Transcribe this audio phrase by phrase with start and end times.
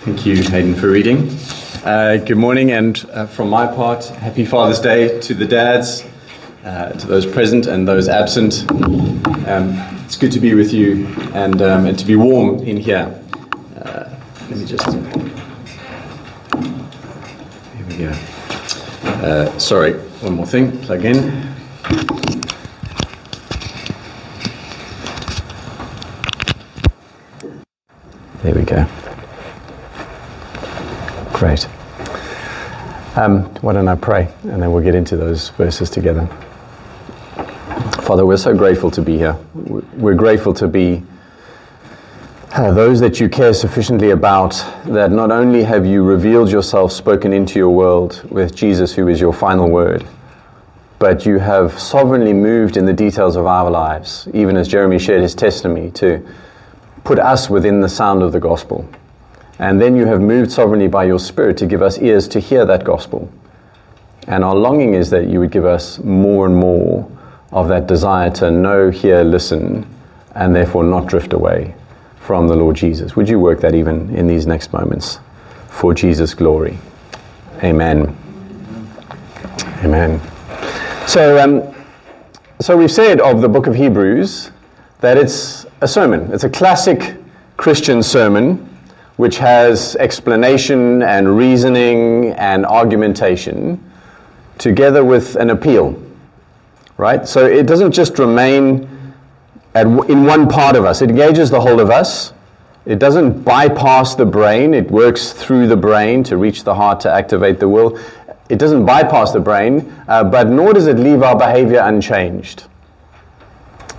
[0.00, 1.28] Thank you, Hayden, for reading.
[1.84, 6.06] Uh, good morning, and uh, from my part, happy Father's Day to the dads,
[6.64, 8.64] uh, to those present and those absent.
[9.46, 9.74] Um,
[10.06, 13.14] it's good to be with you and, um, and to be warm in here.
[13.76, 14.08] Uh,
[14.48, 14.90] let me just.
[17.76, 18.10] Here we go.
[19.04, 19.92] Uh, sorry,
[20.22, 20.78] one more thing.
[20.80, 21.46] Plug in.
[28.42, 28.86] There we go.
[31.40, 31.66] Great.
[33.16, 36.26] Um, why don't I pray and then we'll get into those verses together.
[38.02, 39.38] Father, we're so grateful to be here.
[39.54, 41.02] We're grateful to be
[42.52, 44.50] uh, those that you care sufficiently about,
[44.84, 49.18] that not only have you revealed yourself, spoken into your world with Jesus, who is
[49.18, 50.06] your final word,
[50.98, 55.22] but you have sovereignly moved in the details of our lives, even as Jeremy shared
[55.22, 56.22] his testimony, to
[57.02, 58.86] put us within the sound of the gospel.
[59.60, 62.64] And then you have moved sovereignly by your Spirit to give us ears to hear
[62.64, 63.30] that gospel.
[64.26, 67.10] And our longing is that you would give us more and more
[67.52, 69.86] of that desire to know, hear, listen,
[70.34, 71.74] and therefore not drift away
[72.18, 73.16] from the Lord Jesus.
[73.16, 75.18] Would you work that even in these next moments
[75.68, 76.78] for Jesus' glory?
[77.62, 78.16] Amen.
[79.84, 80.22] Amen.
[81.06, 81.74] So, um,
[82.62, 84.52] so we've said of the book of Hebrews
[85.00, 86.32] that it's a sermon.
[86.32, 87.18] It's a classic
[87.58, 88.69] Christian sermon
[89.20, 93.78] which has explanation and reasoning and argumentation
[94.56, 96.02] together with an appeal.
[96.96, 97.28] Right?
[97.28, 98.88] So it doesn't just remain
[99.74, 102.32] at, in one part of us, it engages the whole of us.
[102.86, 107.12] It doesn't bypass the brain, it works through the brain to reach the heart to
[107.12, 108.00] activate the will.
[108.48, 112.64] It doesn't bypass the brain, uh, but nor does it leave our behavior unchanged.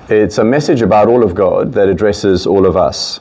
[0.10, 3.20] It's a message about all of God that addresses all of us.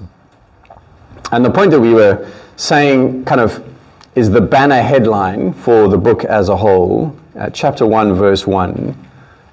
[1.33, 3.65] And the point that we were saying kind of
[4.15, 8.97] is the banner headline for the book as a whole, uh, chapter 1, verse 1,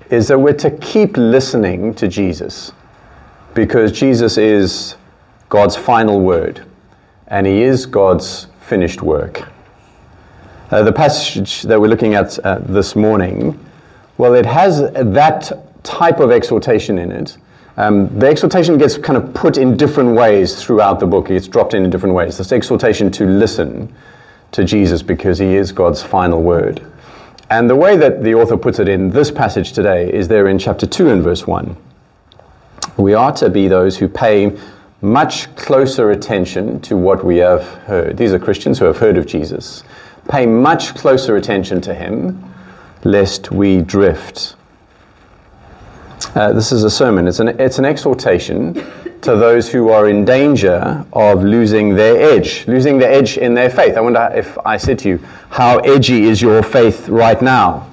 [0.09, 2.71] is that we're to keep listening to Jesus
[3.53, 4.95] because Jesus is
[5.49, 6.65] God's final word
[7.27, 9.47] and he is God's finished work.
[10.71, 13.63] Uh, the passage that we're looking at uh, this morning,
[14.17, 17.37] well, it has that type of exhortation in it.
[17.77, 21.29] Um, the exhortation gets kind of put in different ways throughout the book.
[21.29, 22.39] It's dropped in in different ways.
[22.39, 23.93] This exhortation to listen
[24.51, 26.81] to Jesus because he is God's final word.
[27.51, 30.57] And the way that the author puts it in this passage today is there in
[30.57, 31.77] chapter 2 and verse 1.
[32.97, 34.57] We are to be those who pay
[34.99, 38.17] much closer attention to what we have heard.
[38.17, 39.83] These are Christians who have heard of Jesus.
[40.27, 42.43] Pay much closer attention to him,
[43.03, 44.56] lest we drift
[46.35, 47.27] uh, this is a sermon.
[47.27, 48.73] It's an, it's an exhortation
[49.21, 53.69] to those who are in danger of losing their edge, losing their edge in their
[53.69, 53.97] faith.
[53.97, 55.17] I wonder if I said to you,
[55.49, 57.91] how edgy is your faith right now?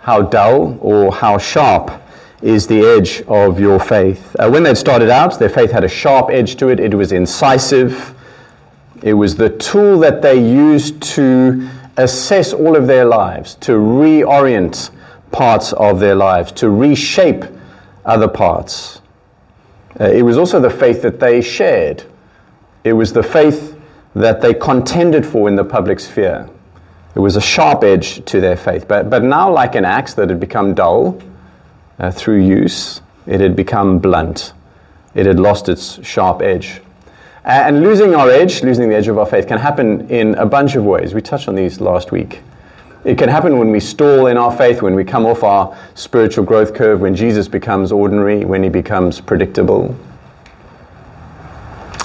[0.00, 2.02] How dull or how sharp
[2.40, 4.36] is the edge of your faith?
[4.38, 7.12] Uh, when they'd started out, their faith had a sharp edge to it, it was
[7.12, 8.14] incisive.
[9.02, 14.90] It was the tool that they used to assess all of their lives, to reorient
[15.30, 17.44] parts of their lives, to reshape
[18.04, 19.00] other parts.
[20.00, 22.04] Uh, it was also the faith that they shared.
[22.84, 23.78] It was the faith
[24.14, 26.48] that they contended for in the public sphere.
[27.14, 28.86] It was a sharp edge to their faith.
[28.86, 31.20] But, but now, like an axe that had become dull
[31.98, 34.52] uh, through use, it had become blunt.
[35.14, 36.80] It had lost its sharp edge.
[37.44, 40.76] And losing our edge, losing the edge of our faith, can happen in a bunch
[40.76, 41.14] of ways.
[41.14, 42.40] We touched on these last week.
[43.04, 46.44] It can happen when we stall in our faith, when we come off our spiritual
[46.44, 49.96] growth curve, when Jesus becomes ordinary, when he becomes predictable.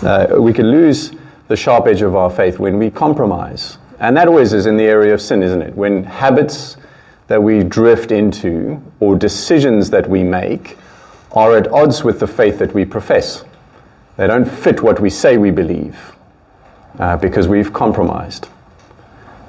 [0.04, 1.12] Uh, we can lose
[1.48, 3.78] the sharp edge of our faith when we compromise.
[4.00, 5.76] And that always is in the area of sin, isn't it?
[5.76, 6.78] When habits
[7.28, 10.78] that we drift into or decisions that we make
[11.32, 13.44] are at odds with the faith that we profess.
[14.18, 16.16] They don't fit what we say we believe
[17.00, 18.48] uh, because we've compromised.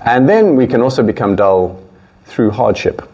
[0.04, 1.82] And then we can also become dull
[2.26, 3.10] through hardship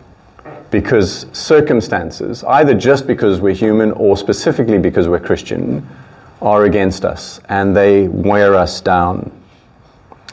[0.70, 5.88] because circumstances, either just because we're human or specifically because we're Christian,
[6.42, 9.31] are against us and they wear us down.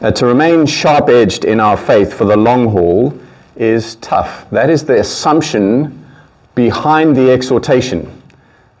[0.00, 3.18] Uh, to remain sharp edged in our faith for the long haul
[3.56, 4.48] is tough.
[4.50, 6.06] That is the assumption
[6.54, 8.22] behind the exhortation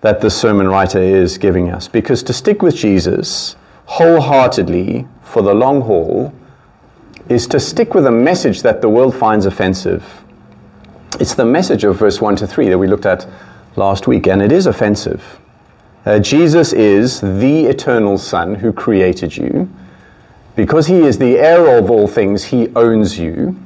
[0.00, 1.88] that the sermon writer is giving us.
[1.88, 6.32] Because to stick with Jesus wholeheartedly for the long haul
[7.28, 10.24] is to stick with a message that the world finds offensive.
[11.20, 13.26] It's the message of verse 1 to 3 that we looked at
[13.76, 15.38] last week, and it is offensive.
[16.06, 19.68] Uh, Jesus is the eternal Son who created you,
[20.56, 23.56] Because he is the heir of all things, he owns you.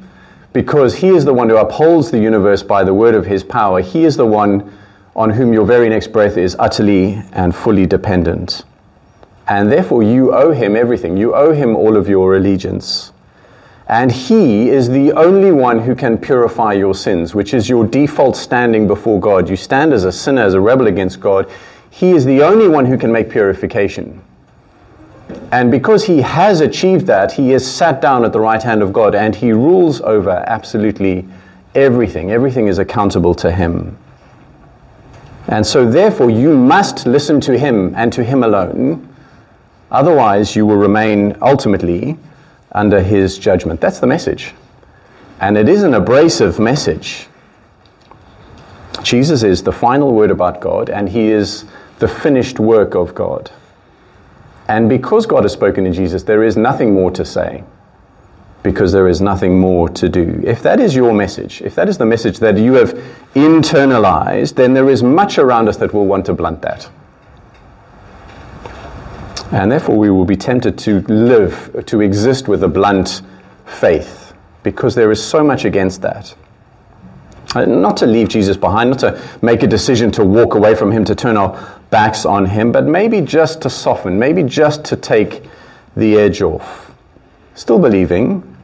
[0.52, 3.80] Because he is the one who upholds the universe by the word of his power,
[3.80, 4.76] he is the one
[5.14, 8.64] on whom your very next breath is utterly and fully dependent.
[9.46, 11.16] And therefore, you owe him everything.
[11.16, 13.12] You owe him all of your allegiance.
[13.88, 18.36] And he is the only one who can purify your sins, which is your default
[18.36, 19.48] standing before God.
[19.48, 21.50] You stand as a sinner, as a rebel against God.
[21.90, 24.22] He is the only one who can make purification.
[25.50, 28.92] And because he has achieved that, he is sat down at the right hand of
[28.92, 31.26] God and he rules over absolutely
[31.74, 32.30] everything.
[32.30, 33.98] Everything is accountable to him.
[35.48, 39.08] And so, therefore, you must listen to him and to him alone.
[39.90, 42.16] Otherwise, you will remain ultimately
[42.72, 43.80] under his judgment.
[43.80, 44.54] That's the message.
[45.40, 47.26] And it is an abrasive message.
[49.02, 51.64] Jesus is the final word about God, and he is
[51.98, 53.50] the finished work of God.
[54.68, 57.64] And because God has spoken in Jesus, there is nothing more to say
[58.62, 60.40] because there is nothing more to do.
[60.44, 62.92] If that is your message, if that is the message that you have
[63.34, 66.88] internalized, then there is much around us that will want to blunt that.
[69.52, 73.20] And therefore, we will be tempted to live, to exist with a blunt
[73.66, 74.32] faith,
[74.62, 76.34] because there is so much against that.
[77.54, 80.90] Uh, not to leave Jesus behind, not to make a decision to walk away from
[80.90, 84.96] him, to turn our backs on him, but maybe just to soften, maybe just to
[84.96, 85.44] take
[85.94, 86.94] the edge off.
[87.54, 88.56] Still believing,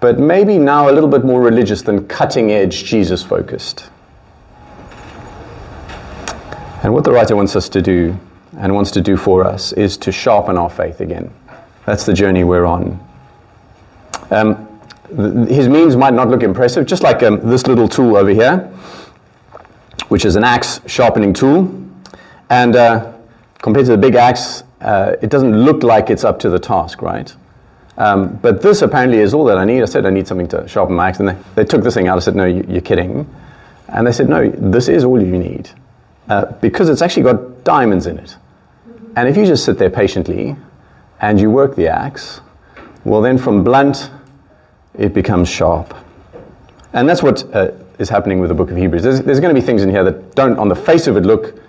[0.00, 3.88] but maybe now a little bit more religious than cutting edge Jesus focused.
[6.82, 8.20] And what the writer wants us to do
[8.58, 11.32] and wants to do for us is to sharpen our faith again.
[11.86, 13.00] That's the journey we're on.
[14.30, 18.30] Um, th- his means might not look impressive, just like um, this little tool over
[18.30, 18.58] here,
[20.08, 21.72] which is an axe sharpening tool.
[22.50, 23.12] And uh,
[23.62, 27.00] compared to the big axe, uh, it doesn't look like it's up to the task,
[27.00, 27.34] right?
[27.96, 29.82] Um, but this apparently is all that I need.
[29.82, 32.06] I said I need something to sharpen my axe, and they, they took this thing
[32.06, 32.16] out.
[32.16, 33.28] I said, no, you, are kidding.
[33.88, 35.70] And they said, no, this is all you need.
[36.28, 38.36] Uh, because it's actually got diamonds in it.
[39.18, 40.54] And if you just sit there patiently
[41.20, 42.40] and you work the axe,
[43.04, 44.12] well, then from blunt,
[44.96, 45.92] it becomes sharp.
[46.92, 49.02] And that's what uh, is happening with the book of Hebrews.
[49.02, 51.22] There's, there's going to be things in here that don't, on the face of it,
[51.22, 51.60] look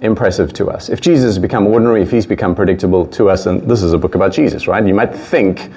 [0.00, 0.88] impressive to us.
[0.88, 3.98] If Jesus has become ordinary, if he's become predictable to us, and this is a
[3.98, 4.84] book about Jesus, right?
[4.84, 5.70] You might think,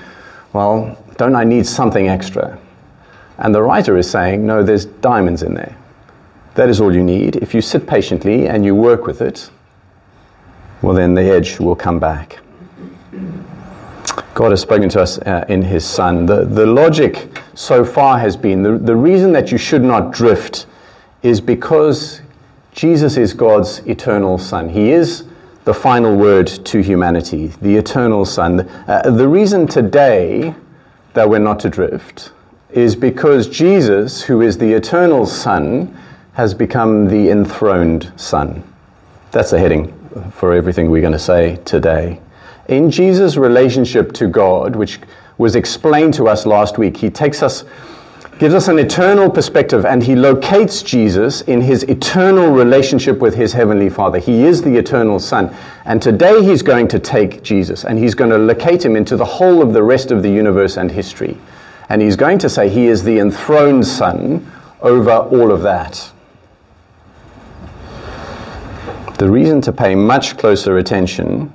[0.53, 2.59] well, don't I need something extra?
[3.37, 5.77] And the writer is saying, no, there's diamonds in there.
[6.55, 7.35] That is all you need.
[7.35, 9.51] If you sit patiently and you work with it,
[10.81, 12.39] well, then the edge will come back.
[14.33, 16.25] God has spoken to us uh, in His Son.
[16.25, 20.65] The, the logic so far has been the, the reason that you should not drift
[21.21, 22.21] is because
[22.71, 24.69] Jesus is God's eternal Son.
[24.69, 25.25] He is
[25.65, 28.61] the final word to humanity, the eternal Son.
[28.87, 30.55] Uh, the reason today
[31.13, 32.31] that we're not to drift
[32.71, 35.95] is because Jesus, who is the eternal Son,
[36.33, 38.63] has become the enthroned Son.
[39.31, 40.00] That's the heading
[40.31, 42.19] for everything we're going to say today.
[42.67, 44.99] In Jesus' relationship to God, which
[45.37, 47.63] was explained to us last week, he takes us,
[48.37, 53.53] gives us an eternal perspective, and he locates Jesus in his eternal relationship with his
[53.53, 54.19] heavenly Father.
[54.19, 55.55] He is the eternal Son.
[55.85, 59.25] And today he's going to take Jesus and he's going to locate him into the
[59.25, 61.37] whole of the rest of the universe and history.
[61.89, 64.49] And he's going to say he is the enthroned Son
[64.81, 66.10] over all of that.
[69.21, 71.53] The reason to pay much closer attention,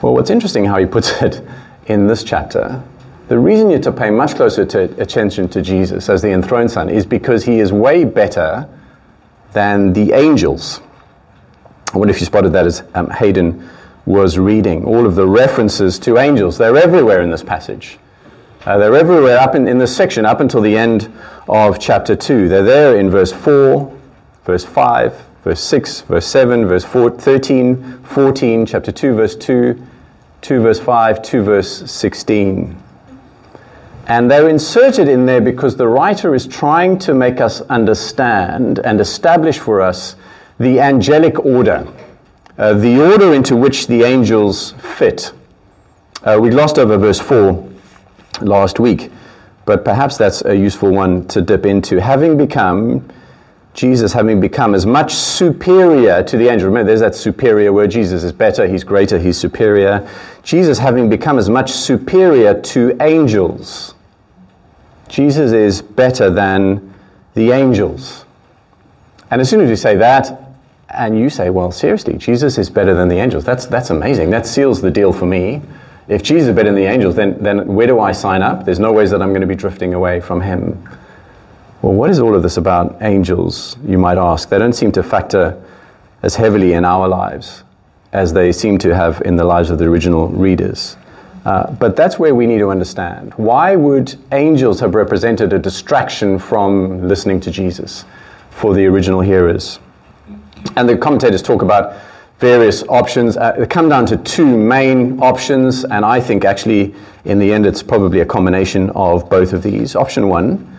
[0.00, 1.42] well, what's interesting how he puts it
[1.84, 2.82] in this chapter,
[3.28, 6.88] the reason you're to pay much closer to attention to Jesus as the enthroned Son
[6.88, 8.66] is because he is way better
[9.52, 10.80] than the angels.
[11.92, 13.68] I wonder if you spotted that as um, Hayden
[14.06, 14.86] was reading.
[14.86, 17.98] All of the references to angels, they're everywhere in this passage.
[18.64, 21.12] Uh, they're everywhere up in, in this section, up until the end
[21.46, 22.48] of chapter 2.
[22.48, 23.94] They're there in verse 4,
[24.46, 29.86] verse 5, verse 6, verse 7, verse 4, 13, 14, chapter 2, verse 2,
[30.40, 32.76] 2, verse 5, 2, verse 16.
[34.06, 39.00] And they're inserted in there because the writer is trying to make us understand and
[39.00, 40.16] establish for us
[40.58, 41.86] the angelic order,
[42.58, 45.32] uh, the order into which the angels fit.
[46.22, 47.68] Uh, we glossed over verse 4
[48.40, 49.10] last week,
[49.64, 52.00] but perhaps that's a useful one to dip into.
[52.00, 53.08] Having become
[53.74, 56.68] Jesus having become as much superior to the angel.
[56.68, 57.90] Remember, there's that superior word.
[57.90, 60.06] Jesus is better, he's greater, he's superior.
[60.42, 63.94] Jesus having become as much superior to angels.
[65.08, 66.94] Jesus is better than
[67.34, 68.26] the angels.
[69.30, 70.38] And as soon as you say that,
[70.90, 74.30] and you say, well, seriously, Jesus is better than the angels, that's, that's amazing.
[74.30, 75.62] That seals the deal for me.
[76.08, 78.66] if Jesus is better than the angels, then, then where do I sign up?
[78.66, 80.86] There's no ways that I'm going to be drifting away from him.
[81.82, 84.48] Well, what is all of this about angels, you might ask?
[84.48, 85.60] They don't seem to factor
[86.22, 87.64] as heavily in our lives
[88.12, 90.96] as they seem to have in the lives of the original readers.
[91.44, 93.34] Uh, but that's where we need to understand.
[93.34, 98.04] Why would angels have represented a distraction from listening to Jesus
[98.50, 99.80] for the original hearers?
[100.76, 102.00] And the commentators talk about
[102.38, 103.36] various options.
[103.36, 107.66] Uh, they come down to two main options, and I think actually, in the end,
[107.66, 109.96] it's probably a combination of both of these.
[109.96, 110.71] Option one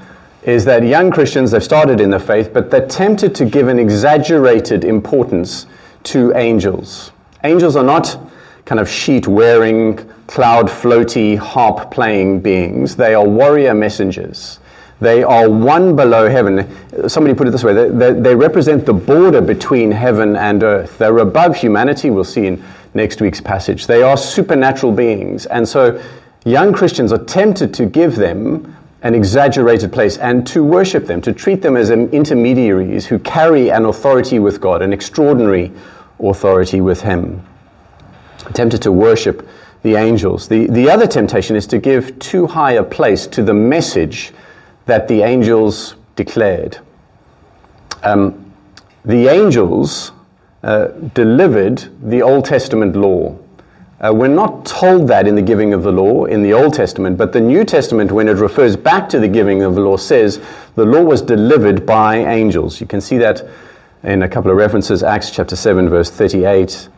[0.46, 3.80] is that young Christians, they've started in the faith, but they're tempted to give an
[3.80, 5.66] exaggerated importance
[6.04, 7.12] to angels.
[7.44, 8.18] Angels are not
[8.66, 9.98] kind of sheet wearing,
[10.28, 14.60] cloud floaty, harp playing beings, they are warrior messengers.
[15.00, 16.70] They are one below heaven.
[17.10, 20.98] Somebody put it this way they, they, they, represent the border between heaven and earth.
[20.98, 23.88] They're above humanity, we'll see in next week's passage.
[23.88, 25.46] They are supernatural beings.
[25.48, 26.02] And so
[26.46, 31.34] young Christians are tempted to give them an exaggerated place and to worship them, to
[31.34, 35.72] treat them as intermediaries who carry an authority with God, an extraordinary
[36.20, 37.46] authority with Him.
[38.54, 39.48] Tempted to worship
[39.84, 40.48] the angels.
[40.48, 44.32] The, the other temptation is to give too high a place to the message
[44.86, 46.80] that the angels declared.
[48.04, 48.54] Um,
[49.04, 50.14] the angels
[50.64, 53.38] uh, delivered the Old Testament law.
[54.04, 57.18] Uh, we're not told that in the giving of the law in the Old Testament,
[57.18, 60.44] but the New Testament, when it refers back to the giving of the law, says
[60.76, 62.82] the law was delivered by angels.
[62.82, 63.48] You can see that
[64.04, 66.90] in a couple of references Acts chapter 7, verse 38,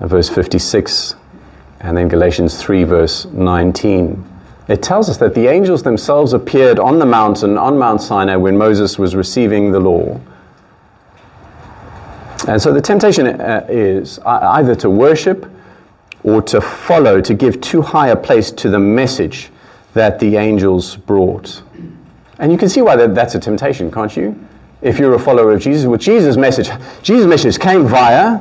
[0.00, 1.14] uh, verse 56,
[1.80, 4.32] and then Galatians 3, verse 19
[4.66, 8.56] it tells us that the angels themselves appeared on the mountain, on Mount Sinai, when
[8.56, 10.20] Moses was receiving the law.
[12.48, 15.50] And so the temptation uh, is either to worship
[16.24, 19.50] or to follow, to give too high a place to the message
[19.92, 21.62] that the angels brought.
[22.38, 24.48] And you can see why that, that's a temptation, can't you?
[24.82, 26.68] If you're a follower of Jesus, well, Jesus' message,
[27.02, 28.40] Jesus' message came via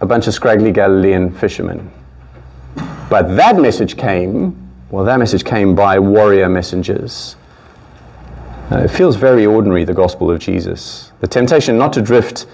[0.00, 1.90] a bunch of scraggly Galilean fishermen.
[3.10, 7.36] But that message came well, that message came by warrior messengers.
[8.72, 11.12] Uh, it feels very ordinary, the gospel of Jesus.
[11.20, 12.46] The temptation not to drift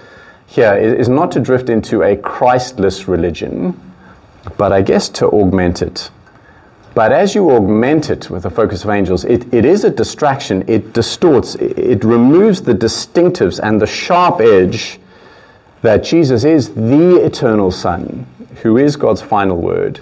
[0.45, 3.79] here is not to drift into a Christless religion,
[4.57, 6.09] but I guess to augment it.
[6.93, 10.63] But as you augment it with the focus of angels, it, it is a distraction.
[10.67, 14.99] It distorts, it, it removes the distinctives and the sharp edge
[15.81, 18.25] that Jesus is the eternal Son,
[18.61, 19.99] who is God's final word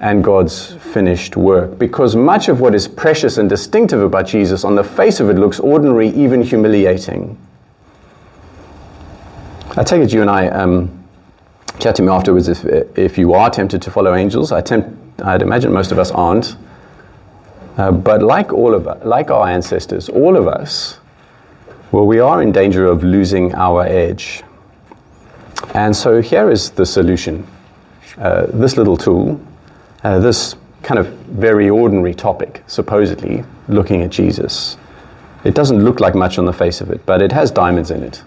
[0.00, 1.78] and God's finished work.
[1.78, 5.34] Because much of what is precious and distinctive about Jesus, on the face of it,
[5.34, 7.36] looks ordinary, even humiliating.
[9.76, 10.99] I take it you and I um,
[11.78, 12.64] chat to me afterwards if,
[12.96, 14.52] if you are tempted to follow angels.
[14.52, 16.56] I tempt, I'd imagine most of us aren't.
[17.76, 20.98] Uh, but like all of us, like our ancestors, all of us,
[21.92, 24.42] well, we are in danger of losing our edge.
[25.74, 27.46] And so here is the solution.
[28.18, 29.40] Uh, this little tool
[30.02, 34.76] uh, this kind of very ordinary topic, supposedly looking at Jesus.
[35.44, 38.02] It doesn't look like much on the face of it, but it has diamonds in
[38.02, 38.22] it.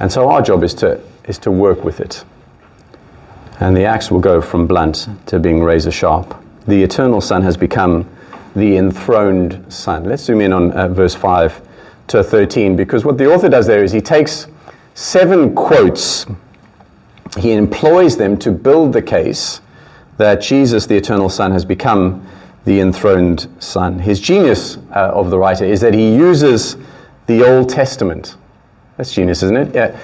[0.00, 2.24] And so our job is to, is to work with it.
[3.60, 6.34] And the axe will go from blunt to being razor sharp.
[6.66, 8.08] The eternal Son has become
[8.56, 10.04] the enthroned Son.
[10.04, 11.60] Let's zoom in on uh, verse 5
[12.08, 14.46] to 13, because what the author does there is he takes
[14.94, 16.26] seven quotes,
[17.38, 19.60] he employs them to build the case
[20.16, 22.26] that Jesus, the eternal Son, has become
[22.64, 23.98] the enthroned Son.
[23.98, 26.76] His genius uh, of the writer is that he uses
[27.26, 28.36] the Old Testament.
[28.96, 29.94] That's genius, isn't it?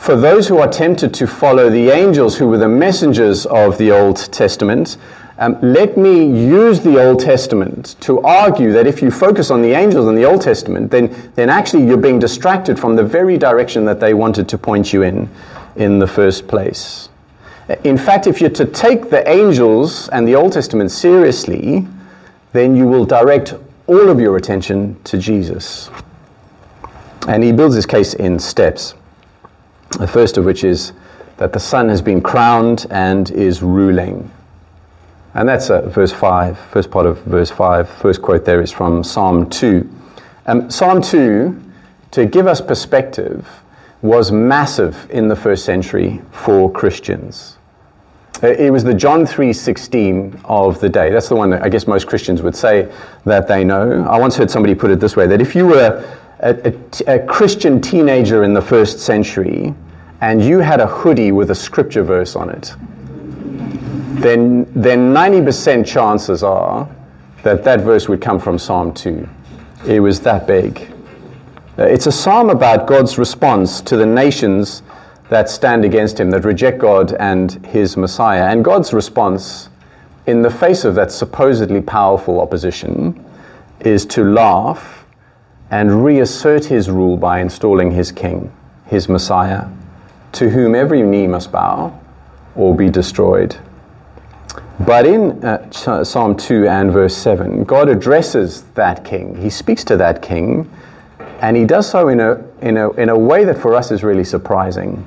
[0.00, 3.92] For those who are tempted to follow the angels who were the messengers of the
[3.92, 4.96] Old Testament,
[5.36, 9.72] um, let me use the Old Testament to argue that if you focus on the
[9.72, 13.84] angels in the Old Testament, then, then actually you're being distracted from the very direction
[13.84, 15.28] that they wanted to point you in
[15.76, 17.10] in the first place.
[17.84, 21.86] In fact, if you're to take the angels and the Old Testament seriously,
[22.54, 23.52] then you will direct
[23.86, 25.90] all of your attention to Jesus.
[27.28, 28.94] And he builds his case in steps.
[29.98, 30.92] The first of which is
[31.36, 34.30] that the Son has been crowned and is ruling.
[35.34, 37.88] And that's uh, verse 5, first part of verse 5.
[37.88, 39.88] First quote there is from Psalm 2.
[40.46, 41.60] Um, Psalm 2,
[42.12, 43.48] to give us perspective,
[44.02, 47.58] was massive in the first century for Christians.
[48.42, 51.10] Uh, it was the John 3:16 of the day.
[51.10, 52.88] That's the one that I guess most Christians would say
[53.26, 54.06] that they know.
[54.08, 56.02] I once heard somebody put it this way: that if you were
[56.42, 56.72] a,
[57.06, 59.74] a, a Christian teenager in the first century
[60.20, 62.74] and you had a hoodie with a scripture verse on it,
[64.20, 66.88] then, then 90% chances are
[67.42, 69.26] that that verse would come from Psalm 2.
[69.86, 70.92] It was that big.
[71.78, 74.82] Uh, it's a psalm about God's response to the nations
[75.30, 78.48] that stand against him, that reject God and his Messiah.
[78.50, 79.70] And God's response
[80.26, 83.24] in the face of that supposedly powerful opposition
[83.80, 84.99] is to laugh
[85.70, 88.52] and reassert his rule by installing his king,
[88.86, 89.68] his Messiah,
[90.32, 91.98] to whom every knee must bow
[92.56, 93.56] or be destroyed.
[94.80, 95.70] But in uh,
[96.04, 99.36] Psalm 2 and verse 7, God addresses that king.
[99.36, 100.70] He speaks to that king,
[101.40, 104.02] and he does so in a, in a, in a way that for us is
[104.02, 105.06] really surprising.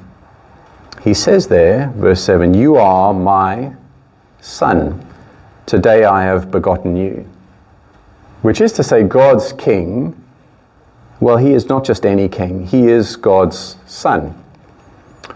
[1.04, 3.74] He says there, verse 7, You are my
[4.40, 5.06] son.
[5.66, 7.28] Today I have begotten you.
[8.42, 10.23] Which is to say, God's king,
[11.24, 14.42] well, he is not just any king, he is God's son.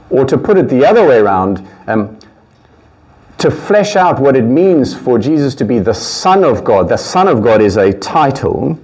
[0.10, 2.20] Or to put it the other way around, um,
[3.38, 6.90] to flesh out what it means for Jesus to be the Son of God.
[6.90, 8.80] The Son of God is a title.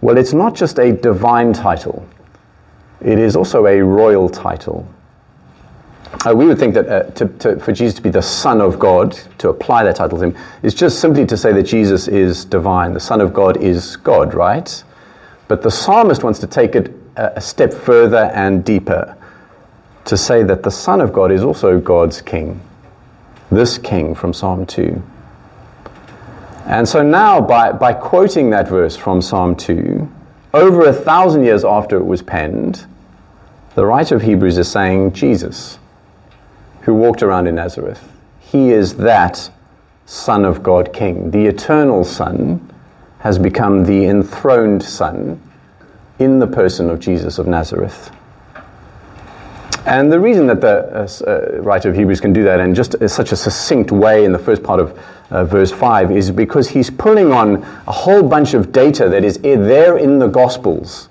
[0.00, 2.06] Well, it's not just a divine title,
[3.00, 4.86] it is also a royal title.
[6.24, 8.78] Uh, we would think that uh, to, to, for Jesus to be the Son of
[8.78, 12.44] God, to apply that title to him, is just simply to say that Jesus is
[12.44, 12.92] divine.
[12.92, 14.84] The Son of God is God, right?
[15.52, 19.18] But the psalmist wants to take it a, step further and deeper
[20.06, 22.62] to say that the Son of God is also God's King.
[23.50, 25.02] This King from Psalm 2.
[26.64, 30.10] And so now, by, by quoting that verse from Psalm 2,
[30.54, 32.86] over a thousand years after it was penned,
[33.74, 35.78] the writer of Hebrews is saying Jesus
[36.84, 38.10] who walked around in Nazareth.
[38.40, 39.50] He is that
[40.06, 41.30] Son of God King.
[41.30, 42.72] The eternal Son
[43.22, 45.40] has become the enthroned Son
[46.18, 48.10] in the person of Jesus of Nazareth.
[49.84, 52.94] And the reason that the uh, uh, writer of Hebrews can do that in just
[53.08, 54.98] such a succinct way in the first part of
[55.30, 59.38] uh, verse 5 is because he's pulling on a whole bunch of data that is
[59.38, 61.08] there in the Gospels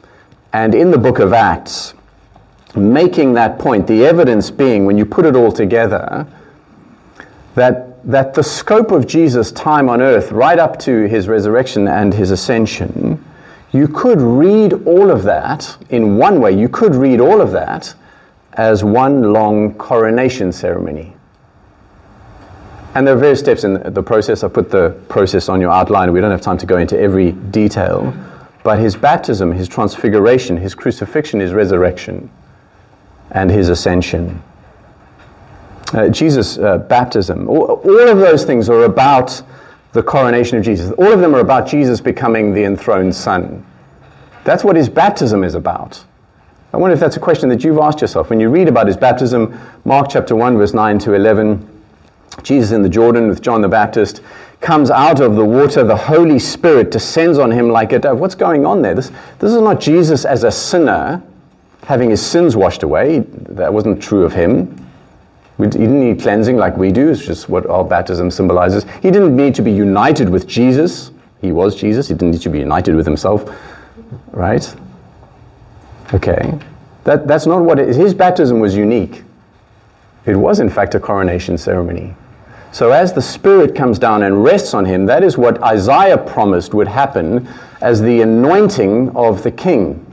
[0.53, 1.93] and in the book of Acts
[2.75, 6.25] making that point, the evidence being, when you put it all together,
[7.55, 12.13] that, that the scope of Jesus' time on earth, right up to his resurrection and
[12.13, 13.23] his ascension,
[13.71, 16.51] you could read all of that in one way.
[16.51, 17.93] You could read all of that
[18.53, 21.15] as one long coronation ceremony.
[22.93, 24.43] And there are various steps in the process.
[24.43, 26.11] I put the process on your outline.
[26.11, 28.13] We don't have time to go into every detail.
[28.63, 32.29] But his baptism, his transfiguration, his crucifixion, his resurrection,
[33.31, 34.43] and his ascension.
[35.93, 39.41] Uh, Jesus' uh, baptism, all, all of those things are about
[39.93, 40.91] the coronation of Jesus.
[40.91, 43.65] All of them are about Jesus becoming the enthroned Son.
[44.43, 46.03] That's what his baptism is about.
[46.73, 48.29] I wonder if that's a question that you've asked yourself.
[48.29, 51.67] When you read about his baptism, Mark chapter 1, verse 9 to 11,
[52.43, 54.21] Jesus in the Jordan with John the Baptist
[54.61, 55.83] comes out of the water.
[55.83, 58.19] The Holy Spirit descends on him like a dove.
[58.19, 58.95] What's going on there?
[58.95, 61.21] This, this is not Jesus as a sinner
[61.83, 63.19] having his sins washed away.
[63.19, 64.77] That wasn't true of him.
[65.61, 68.85] He didn't need cleansing like we do, it's just what our baptism symbolizes.
[69.01, 71.11] He didn't need to be united with Jesus.
[71.41, 72.07] He was Jesus.
[72.07, 73.49] He didn't need to be united with himself,
[74.31, 74.75] right?
[76.13, 76.57] Okay.
[77.03, 77.77] That, that's not what.
[77.79, 79.23] His baptism was unique.
[80.25, 82.15] It was, in fact, a coronation ceremony.
[82.71, 86.73] So, as the Spirit comes down and rests on him, that is what Isaiah promised
[86.73, 87.47] would happen
[87.81, 90.05] as the anointing of the king.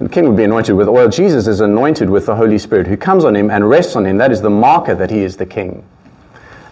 [0.00, 1.08] The king would be anointed with oil.
[1.08, 4.16] Jesus is anointed with the Holy Spirit who comes on him and rests on him.
[4.16, 5.84] That is the marker that he is the king.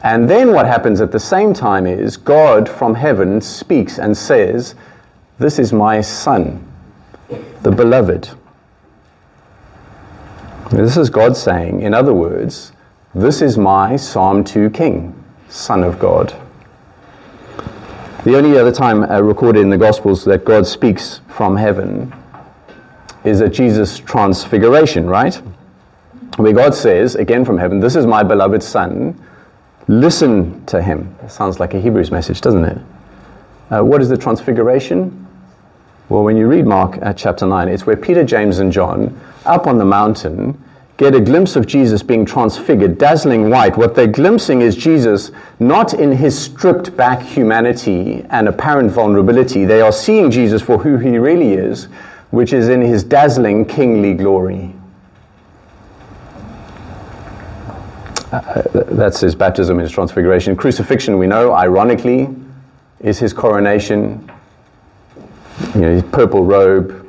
[0.02, 4.74] And then what happens at the same time is God from heaven speaks and says,
[5.38, 6.66] This is my son,
[7.60, 8.30] the beloved.
[10.70, 12.72] This is God saying, in other words,
[13.14, 16.34] This is my Psalm 2 king, son of God.
[18.24, 22.12] The only other time uh, recorded in the Gospels that God speaks from heaven
[23.24, 25.34] is at Jesus' transfiguration, right?
[26.36, 29.20] Where God says, again from heaven, This is my beloved Son,
[29.88, 31.16] listen to him.
[31.28, 32.78] Sounds like a Hebrews message, doesn't it?
[33.70, 35.26] Uh, what is the transfiguration?
[36.08, 39.66] Well, when you read Mark uh, chapter 9, it's where Peter, James, and John, up
[39.66, 40.62] on the mountain,
[40.96, 43.76] get a glimpse of Jesus being transfigured, dazzling white.
[43.76, 49.66] What they're glimpsing is Jesus not in his stripped back humanity and apparent vulnerability.
[49.66, 51.88] They are seeing Jesus for who he really is,
[52.30, 54.74] which is in his dazzling kingly glory.
[58.30, 60.54] Uh, that's his baptism, his transfiguration.
[60.54, 62.28] Crucifixion, we know, ironically,
[63.00, 64.30] is his coronation.
[65.74, 67.08] You know, his purple robe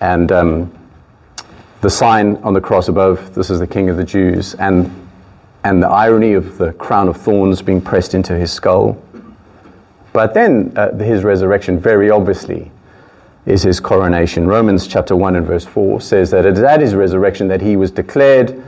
[0.00, 0.72] and um,
[1.80, 4.54] the sign on the cross above, this is the King of the Jews.
[4.54, 5.08] And
[5.64, 9.02] and the irony of the crown of thorns being pressed into his skull.
[10.12, 12.70] But then uh, his resurrection, very obviously,
[13.48, 14.46] is his coronation.
[14.46, 17.76] Romans chapter 1 and verse 4 says that it is at his resurrection that he
[17.76, 18.62] was declared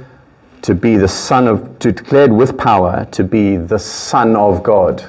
[0.62, 5.04] to be the Son of, to declared with power to be the Son of God,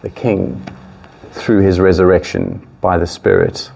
[0.00, 0.66] the King,
[1.32, 3.70] through his resurrection by the Spirit.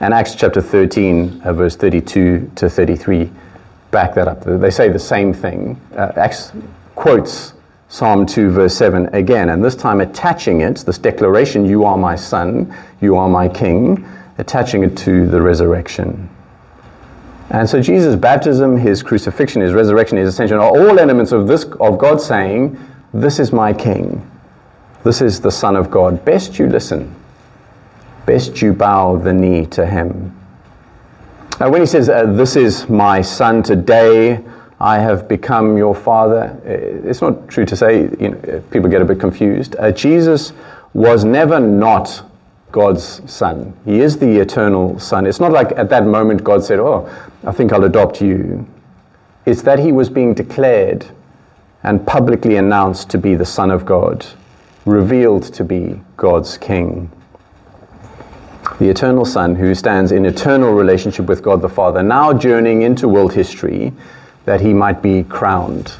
[0.00, 3.30] And Acts chapter 13, uh, verse 32 to 33,
[3.92, 4.42] back that up.
[4.44, 5.80] They say the same thing.
[5.96, 6.52] Uh, Acts
[6.96, 7.54] quotes
[7.88, 12.16] Psalm 2, verse 7 again, and this time attaching it, this declaration, You are my
[12.16, 14.04] Son, you are my King,
[14.38, 16.28] attaching it to the resurrection.
[17.50, 21.64] And so Jesus' baptism, his crucifixion, his resurrection, his ascension are all elements of this
[21.78, 22.78] of God saying,
[23.12, 24.28] This is my king.
[25.04, 26.24] This is the Son of God.
[26.24, 27.14] Best you listen.
[28.26, 30.34] Best you bow the knee to him.
[31.60, 34.42] Now, when he says, uh, This is my son today,
[34.80, 39.04] I have become your father, it's not true to say, you know, people get a
[39.04, 39.76] bit confused.
[39.78, 40.52] Uh, Jesus
[40.92, 42.24] was never not
[42.74, 43.72] God's son.
[43.84, 45.28] He is the eternal son.
[45.28, 47.08] It's not like at that moment God said, Oh,
[47.44, 48.66] I think I'll adopt you.
[49.46, 51.06] It's that he was being declared
[51.84, 54.26] and publicly announced to be the Son of God,
[54.84, 57.12] revealed to be God's King.
[58.80, 63.06] The eternal Son who stands in eternal relationship with God the Father, now journeying into
[63.06, 63.92] world history
[64.46, 65.92] that he might be crowned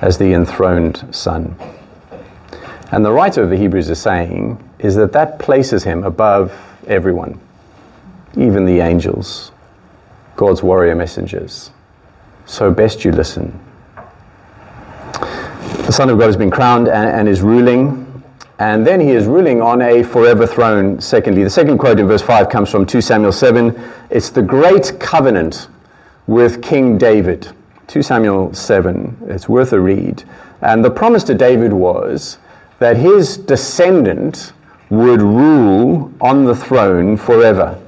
[0.00, 1.56] as the enthroned Son.
[2.90, 6.52] And the writer of the Hebrews is saying is that that places him above
[6.86, 7.40] everyone,
[8.36, 9.52] even the angels,
[10.36, 11.70] God's warrior messengers.
[12.46, 13.58] So best you listen.
[15.88, 18.04] The Son of God has been crowned and, and is ruling.
[18.58, 21.44] And then he is ruling on a forever throne, secondly.
[21.44, 23.78] The second quote in verse 5 comes from 2 Samuel 7.
[24.10, 25.68] It's the great covenant
[26.26, 27.52] with King David.
[27.86, 29.16] 2 Samuel 7.
[29.28, 30.24] It's worth a read.
[30.60, 32.38] And the promise to David was
[32.80, 34.52] that his descendant
[34.90, 37.80] would rule on the throne forever.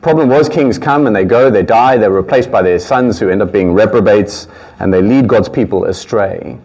[0.00, 3.30] Problem was, kings come and they go, they die, they're replaced by their sons who
[3.30, 6.58] end up being reprobates, and they lead God's people astray.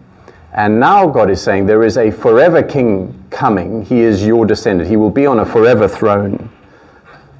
[0.52, 3.84] And now God is saying there is a forever king coming.
[3.84, 4.90] He is your descendant.
[4.90, 6.50] He will be on a forever throne.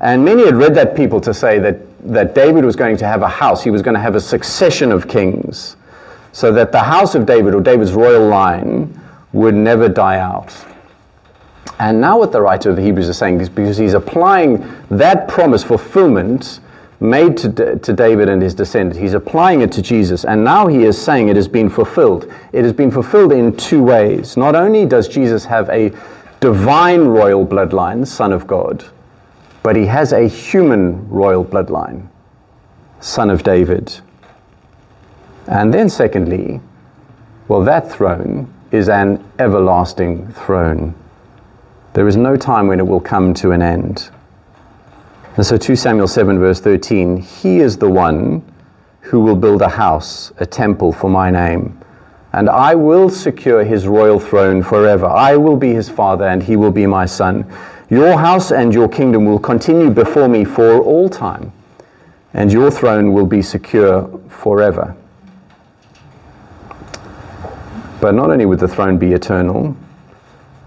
[0.01, 1.81] And many had read that people to say that,
[2.13, 3.63] that David was going to have a house.
[3.65, 5.77] He was going to have a succession of kings.
[6.33, 8.99] So that the house of David, or David's royal line,
[9.33, 10.55] would never die out.
[11.79, 15.29] And now, what the writer of the Hebrews is saying is because he's applying that
[15.29, 16.61] promise fulfillment
[17.01, 20.25] made to, to David and his descendants, he's applying it to Jesus.
[20.25, 22.31] And now he is saying it has been fulfilled.
[22.53, 24.37] It has been fulfilled in two ways.
[24.37, 25.91] Not only does Jesus have a
[26.41, 28.85] divine royal bloodline, Son of God,
[29.63, 32.09] but he has a human royal bloodline,
[33.01, 34.01] Son of David.
[35.47, 36.61] And then, secondly,
[37.49, 40.95] well, that throne is an everlasting throne.
[41.93, 44.11] There is no time when it will come to an end.
[45.37, 48.43] And so 2 Samuel 7, verse 13 He is the one
[49.01, 51.81] who will build a house, a temple for my name.
[52.33, 55.07] And I will secure his royal throne forever.
[55.07, 57.45] I will be his father, and he will be my son.
[57.89, 61.53] Your house and your kingdom will continue before me for all time,
[62.33, 64.95] and your throne will be secure forever.
[68.01, 69.77] But not only would the throne be eternal,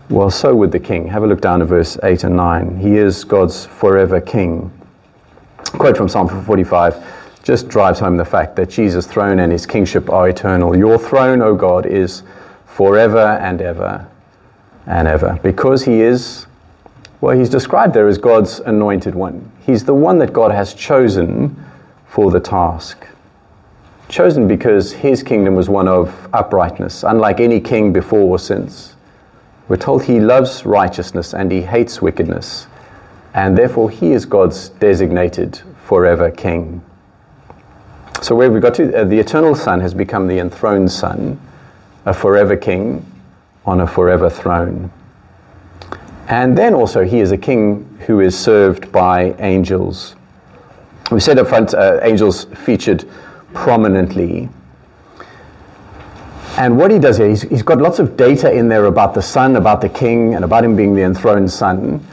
[0.09, 1.07] well, so would the king.
[1.07, 2.77] Have a look down at verse 8 and 9.
[2.77, 4.71] He is God's forever king.
[5.63, 7.03] Quote from Psalm 45
[7.43, 10.77] just drives home the fact that Jesus' throne and his kingship are eternal.
[10.77, 12.23] Your throne, O God, is
[12.65, 14.07] forever and ever
[14.85, 15.39] and ever.
[15.43, 16.47] Because he is,
[17.19, 19.51] well, he's described there as God's anointed one.
[19.65, 21.61] He's the one that God has chosen
[22.07, 23.07] for the task.
[24.07, 28.92] Chosen because his kingdom was one of uprightness, unlike any king before or since.
[29.67, 32.67] We're told he loves righteousness and he hates wickedness,
[33.34, 36.84] and therefore he is God's designated forever king.
[38.21, 41.39] So, where we got to, uh, the eternal Son has become the enthroned Son,
[42.06, 43.06] a forever king
[43.65, 44.91] on a forever throne.
[46.28, 50.15] And then also, he is a king who is served by angels.
[51.12, 53.06] We said up front, uh, angels featured
[53.54, 54.49] prominently
[56.57, 59.21] and what he does here, he's, he's got lots of data in there about the
[59.21, 62.05] son, about the king, and about him being the enthroned son.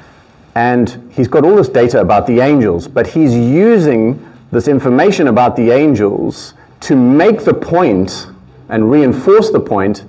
[0.55, 5.57] And he's got all this data about the angels, but he's using this information about
[5.57, 8.29] the angels to make the point
[8.69, 10.05] and reinforce the point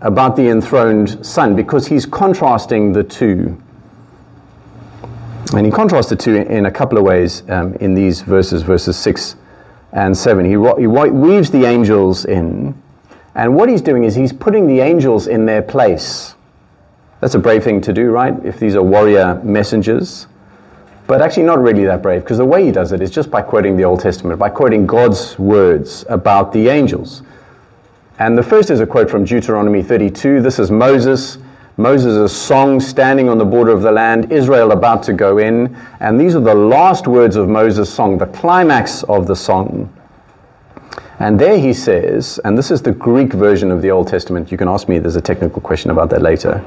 [0.00, 3.62] about the enthroned son because he's contrasting the two.
[5.54, 8.98] And he contrasts the two in a couple of ways um, in these verses, verses
[8.98, 9.36] 6
[9.92, 10.44] and 7.
[10.44, 12.80] He, he weaves the angels in
[13.36, 16.34] And what he's doing is he's putting the angels in their place.
[17.20, 18.34] That's a brave thing to do, right?
[18.44, 20.26] If these are warrior messengers.
[21.06, 23.42] But actually, not really that brave, because the way he does it is just by
[23.42, 27.22] quoting the Old Testament, by quoting God's words about the angels.
[28.18, 30.40] And the first is a quote from Deuteronomy 32.
[30.40, 31.36] This is Moses.
[31.76, 35.76] Moses' song standing on the border of the land, Israel about to go in.
[36.00, 39.92] And these are the last words of Moses' song, the climax of the song.
[41.18, 44.52] And there he says, and this is the Greek version of the Old Testament.
[44.52, 46.62] You can ask me, there's a technical question about that later.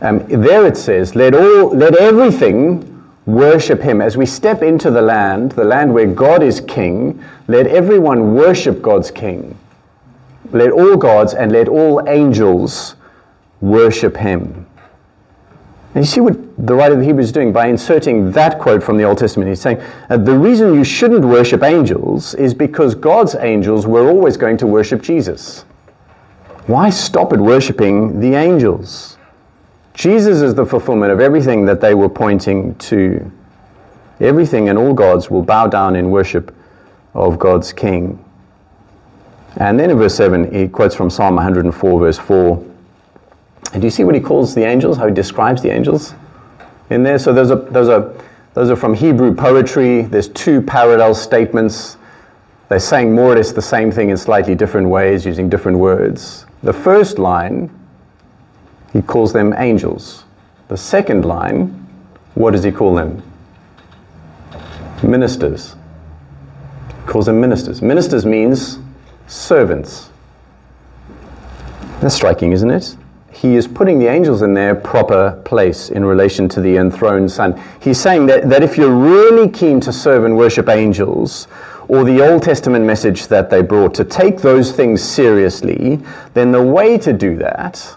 [0.00, 2.92] Um, there it says, let, all, let everything
[3.26, 4.00] worship him.
[4.00, 8.80] As we step into the land, the land where God is king, let everyone worship
[8.80, 9.58] God's king.
[10.52, 12.94] Let all gods and let all angels
[13.60, 14.66] worship him.
[15.96, 18.82] And you see what the writer of the Hebrews is doing by inserting that quote
[18.82, 19.48] from the Old Testament.
[19.48, 19.80] He's saying
[20.10, 24.66] uh, the reason you shouldn't worship angels is because God's angels were always going to
[24.66, 25.62] worship Jesus.
[26.66, 29.16] Why stop at worshiping the angels?
[29.94, 33.32] Jesus is the fulfillment of everything that they were pointing to.
[34.20, 36.54] Everything and all gods will bow down in worship
[37.14, 38.22] of God's King.
[39.56, 42.75] And then in verse 7, he quotes from Psalm 104, verse 4.
[43.76, 46.14] And do you see what he calls the angels, how he describes the angels
[46.88, 47.18] in there?
[47.18, 48.10] So those are, those are,
[48.54, 50.00] those are from Hebrew poetry.
[50.00, 51.98] There's two parallel statements.
[52.70, 56.46] They're saying more or less the same thing in slightly different ways, using different words.
[56.62, 57.68] The first line
[58.94, 60.24] he calls them angels.
[60.68, 61.86] The second line,
[62.34, 63.22] what does he call them?
[65.02, 65.76] Ministers.
[66.88, 67.82] He calls them ministers.
[67.82, 68.78] Ministers means
[69.26, 70.08] servants.
[72.00, 72.96] That's striking, isn't it?
[73.36, 77.62] He is putting the angels in their proper place in relation to the enthroned Son.
[77.80, 81.46] He's saying that, that if you're really keen to serve and worship angels,
[81.86, 86.00] or the Old Testament message that they brought, to take those things seriously,
[86.32, 87.96] then the way to do that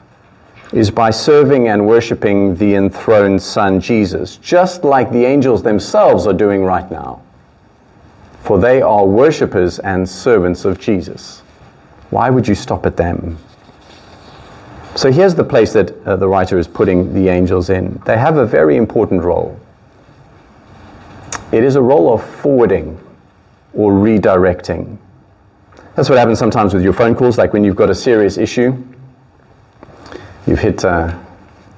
[0.73, 6.33] is by serving and worshiping the enthroned Son Jesus, just like the angels themselves are
[6.33, 7.21] doing right now.
[8.41, 11.43] For they are worshippers and servants of Jesus.
[12.09, 13.37] Why would you stop at them?
[14.99, 18.01] So here's the place that uh, the writer is putting the angels in.
[18.05, 19.57] They have a very important role.
[21.53, 22.99] It is a role of forwarding
[23.73, 24.97] or redirecting.
[25.95, 28.75] That's what happens sometimes with your phone calls, like when you've got a serious issue
[30.45, 31.17] you've hit, uh,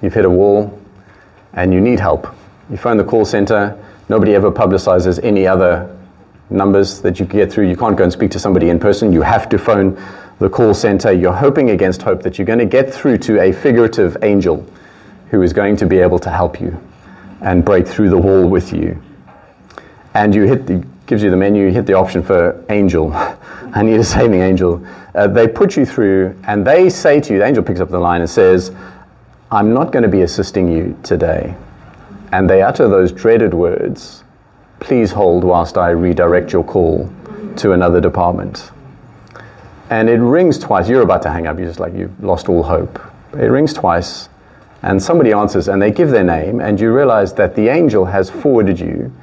[0.02, 0.82] you've hit a wall
[1.54, 2.28] and you need help.
[2.72, 3.78] You phone the call center,
[4.10, 5.96] nobody ever publicizes any other
[6.50, 7.70] numbers that you can get through.
[7.70, 9.14] You can't go and speak to somebody in person.
[9.14, 9.96] You have to phone
[10.42, 11.12] the call center.
[11.12, 14.68] You're hoping against hope that you're going to get through to a figurative angel
[15.30, 16.82] who is going to be able to help you
[17.42, 19.02] and break through the wall with you.
[20.16, 23.14] And you hit the, gives you the menu, you hit the option for angel.
[23.14, 24.86] I need a saving angel.
[25.14, 28.00] Uh, they put you through, and they say to you, the angel picks up the
[28.00, 28.76] line and says,
[29.52, 31.56] I'm not going to be assisting you today.
[32.32, 34.24] And they utter those dreaded words,
[34.80, 37.14] please hold whilst I redirect your call
[37.58, 38.72] to another department.
[39.92, 40.90] And it rings twice.
[40.90, 41.60] You're about to hang up.
[41.60, 43.00] You're just like, you've lost all hope.
[43.34, 44.30] It rings twice,
[44.82, 48.30] and somebody answers, and they give their name, and you realize that the angel has
[48.30, 49.14] forwarded you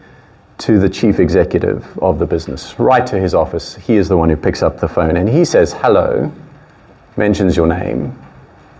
[0.58, 3.76] to the chief executive of the business, right to his office.
[3.76, 6.32] He is the one who picks up the phone and he says, Hello,
[7.16, 8.18] mentions your name.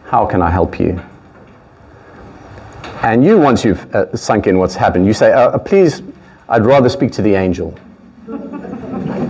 [0.07, 1.01] How can I help you?
[3.03, 6.03] And you, once you've uh, sunk in what's happened, you say, uh, Please,
[6.49, 7.79] I'd rather speak to the angel.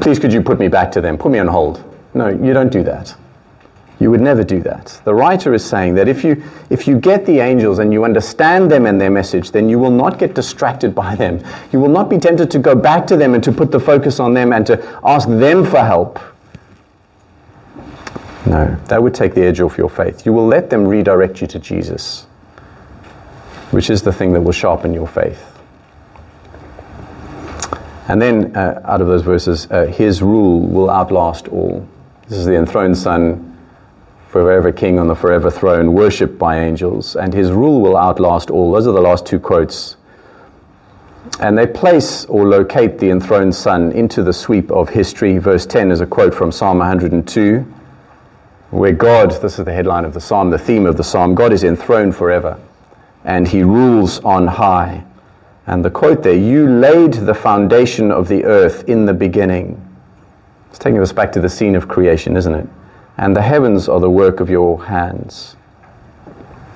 [0.00, 1.18] Please, could you put me back to them?
[1.18, 1.84] Put me on hold.
[2.18, 3.14] No, you don't do that.
[4.00, 5.00] You would never do that.
[5.04, 8.72] The writer is saying that if you, if you get the angels and you understand
[8.72, 11.40] them and their message, then you will not get distracted by them.
[11.72, 14.18] You will not be tempted to go back to them and to put the focus
[14.18, 16.18] on them and to ask them for help.
[18.46, 20.26] No, that would take the edge off your faith.
[20.26, 22.24] You will let them redirect you to Jesus,
[23.70, 25.56] which is the thing that will sharpen your faith.
[28.08, 31.86] And then, uh, out of those verses, uh, his rule will outlast all.
[32.28, 33.56] This is the enthroned Son
[34.28, 38.72] forever king on the forever throne, worshipped by angels, and his rule will outlast all.
[38.72, 39.96] Those are the last two quotes.
[41.40, 45.38] And they place or locate the enthroned Son into the sweep of history.
[45.38, 47.60] Verse 10 is a quote from Psalm 102,
[48.72, 51.54] where God, this is the headline of the psalm, the theme of the psalm, God
[51.54, 52.60] is enthroned forever,
[53.24, 55.02] and he rules on high.
[55.66, 59.87] And the quote there, you laid the foundation of the earth in the beginning.
[60.78, 62.68] It's taking us back to the scene of creation, isn't it?
[63.16, 65.56] and the heavens are the work of your hands.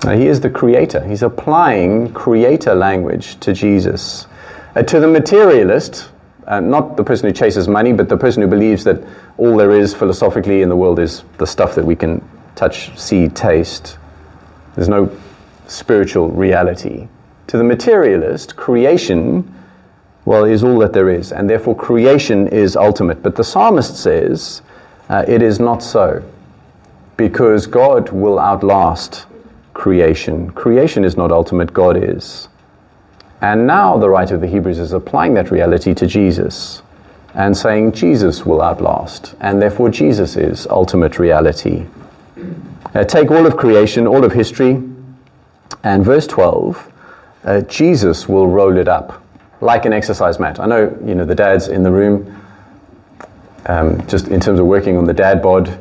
[0.03, 1.07] Now, he is the creator.
[1.07, 4.27] He's applying creator language to Jesus.
[4.75, 6.09] Uh, to the materialist,
[6.45, 8.99] Uh, not the person who chases money, but the person who believes that
[9.39, 12.21] all there is philosophically in the world is the stuff that we can
[12.57, 13.97] touch, see, taste.
[14.75, 15.09] There's no
[15.69, 17.07] spiritual reality.
[17.47, 19.45] To the materialist, creation,
[20.25, 23.23] well, is all that there is, and therefore creation is ultimate.
[23.23, 24.63] But the psalmist says
[25.09, 26.23] uh, it is not so,
[27.17, 29.27] because God will outlast
[29.75, 30.51] creation.
[30.51, 32.49] Creation is not ultimate, God is.
[33.41, 36.83] And now the writer of the Hebrews is applying that reality to Jesus
[37.35, 41.87] and saying Jesus will outlast, and therefore Jesus is ultimate reality.
[42.95, 44.83] Uh, take all of creation, all of history,
[45.83, 46.93] and verse 12,
[47.45, 49.22] uh, Jesus will roll it up
[49.63, 50.59] like an exercise mat.
[50.59, 52.43] I know, you know, the dads in the room,
[53.67, 55.79] um, just in terms of working on the dad bod,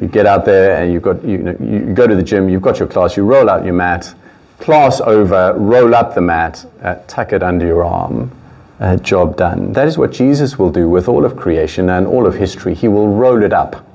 [0.00, 2.60] you get out there and you've got, you, know, you go to the gym, you've
[2.60, 4.12] got your class, you roll out your mat,
[4.58, 8.32] class over, roll up the mat, uh, tuck it under your arm,
[8.80, 9.72] uh, job done.
[9.74, 12.74] That is what Jesus will do with all of creation and all of history.
[12.74, 13.86] He will roll it up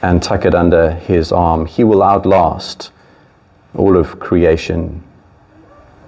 [0.00, 1.66] and tuck it under his arm.
[1.66, 2.92] He will outlast
[3.74, 5.02] all of creation.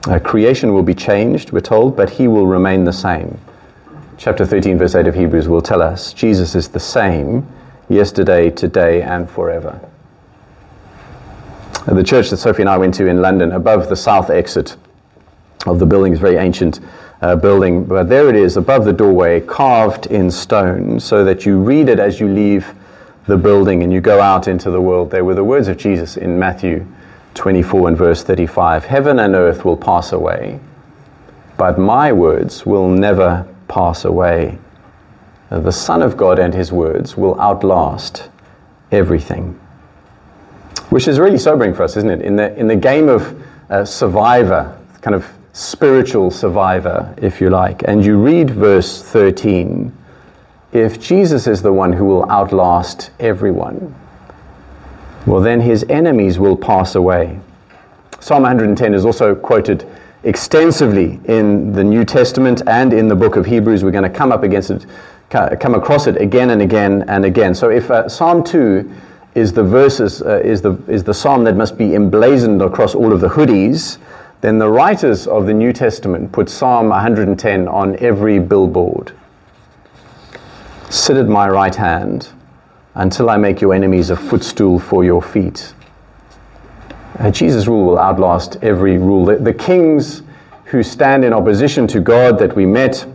[0.07, 3.39] Uh, creation will be changed, we're told, but he will remain the same.
[4.19, 7.47] Chapter 13, verse 8 of Hebrews will tell us Jesus is the same
[7.89, 9.81] yesterday, today, and forever
[11.93, 14.77] the church that Sophie and I went to in London, above the south exit
[15.67, 16.81] of the building, is very ancient
[17.21, 21.59] uh, building, but there it is above the doorway, carved in stone, so that you
[21.59, 22.75] read it as you leave
[23.27, 25.11] the building and you go out into the world.
[25.11, 26.87] There were the words of Jesus in Matthew
[27.35, 30.61] 24 and verse 35 Heaven and earth will pass away,
[31.57, 34.59] but my words will never pass away.
[35.51, 38.29] The Son of God and his words will outlast
[38.91, 39.61] everything
[40.95, 42.23] which is really sobering for us, isn't it?
[42.23, 47.83] In the, in the game of uh, survivor, kind of spiritual survivor, if you like,
[47.85, 49.93] and you read verse 13,
[50.73, 53.93] if Jesus is the one who will outlast everyone,
[55.27, 57.41] well, then his enemies will pass away.
[58.21, 59.89] Psalm 110 is also quoted
[60.23, 63.85] extensively in the New Testament and in the book of Hebrews.
[63.85, 64.87] We're going to come up against it,
[65.31, 67.55] come across it again and again and again.
[67.55, 68.91] So if uh, Psalm 2
[69.35, 73.13] is the verses, uh, is, the, is the psalm that must be emblazoned across all
[73.13, 73.99] of the hoodies,
[74.43, 79.13] then the writers of the New Testament put Psalm 110 on every billboard.
[80.91, 82.29] Sit at my right hand
[82.95, 85.75] until I make your enemies a footstool for your feet.
[87.19, 89.25] Uh, Jesus' rule will outlast every rule.
[89.25, 90.23] The, the kings
[90.67, 93.07] who stand in opposition to God that we met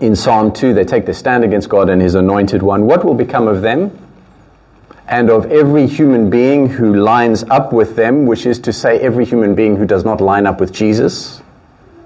[0.00, 2.86] in Psalm 2, they take their stand against God and his anointed one.
[2.86, 3.98] What will become of them?
[5.06, 9.24] and of every human being who lines up with them, which is to say, every
[9.24, 11.42] human being who does not line up with Jesus,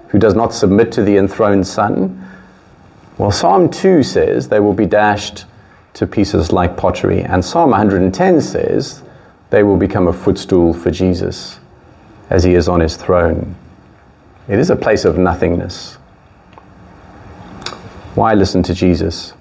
[0.09, 2.25] who does not submit to the enthroned Son.
[3.17, 5.45] Well, Psalm 2 says they will be dashed
[5.93, 9.03] to pieces like pottery, and Psalm 110 says
[9.49, 11.59] they will become a footstool for Jesus
[12.29, 13.55] as he is on his throne.
[14.47, 15.95] It is a place of nothingness.
[18.15, 19.33] Why listen to Jesus?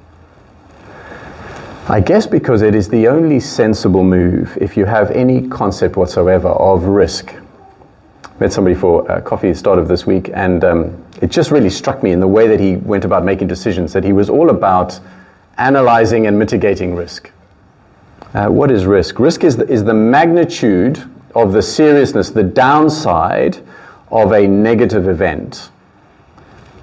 [1.89, 6.49] I guess because it is the only sensible move if you have any concept whatsoever
[6.49, 7.35] of risk.
[8.41, 11.51] Met somebody for uh, coffee at the start of this week, and um, it just
[11.51, 14.29] really struck me in the way that he went about making decisions that he was
[14.29, 15.01] all about
[15.59, 17.31] analyzing and mitigating risk.
[18.35, 19.19] Uh, what is risk?
[19.19, 23.59] Risk is the, is the magnitude of the seriousness, the downside
[24.11, 25.71] of a negative event,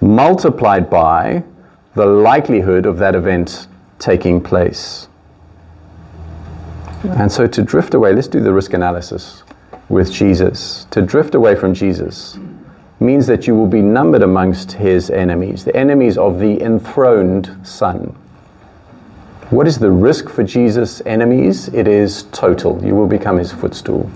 [0.02, 1.44] multiplied by
[1.94, 3.68] the likelihood of that event
[4.00, 5.08] taking place.
[7.04, 9.44] And so to drift away, let's do the risk analysis
[9.90, 10.86] with Jesus.
[10.92, 12.38] To drift away from Jesus
[13.00, 18.16] means that you will be numbered amongst his enemies, the enemies of the enthroned Son.
[19.52, 21.68] What is the risk for Jesus' enemies?
[21.68, 22.84] It is total.
[22.84, 24.10] You will become his footstool.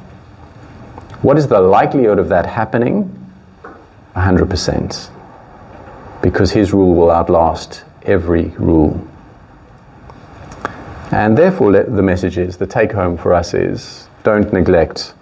[1.21, 3.15] What is the likelihood of that happening?
[4.15, 5.09] 100%.
[6.23, 9.07] Because his rule will outlast every rule.
[11.11, 15.13] And therefore, the message is the take home for us is don't neglect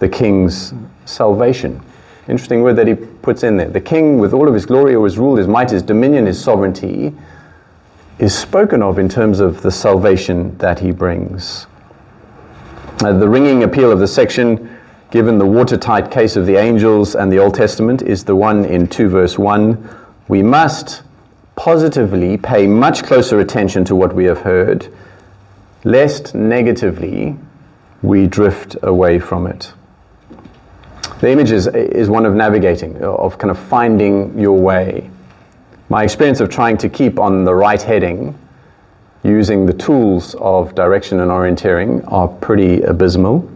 [0.00, 0.74] the king's
[1.06, 1.80] salvation.
[2.28, 3.70] Interesting word that he puts in there.
[3.70, 6.42] The king, with all of his glory or his rule, his might, his dominion, his
[6.42, 7.14] sovereignty,
[8.20, 11.66] is spoken of in terms of the salvation that he brings.
[13.02, 14.78] Uh, the ringing appeal of the section,
[15.10, 18.86] given the watertight case of the angels and the Old Testament, is the one in
[18.86, 19.88] 2 verse 1.
[20.28, 21.02] We must
[21.56, 24.92] positively pay much closer attention to what we have heard
[25.82, 27.36] lest negatively
[28.02, 29.72] we drift away from it.
[31.20, 35.10] The image is, is one of navigating, of kind of finding your way.
[35.90, 38.38] My experience of trying to keep on the right heading
[39.24, 43.50] using the tools of direction and orienteering are pretty abysmal.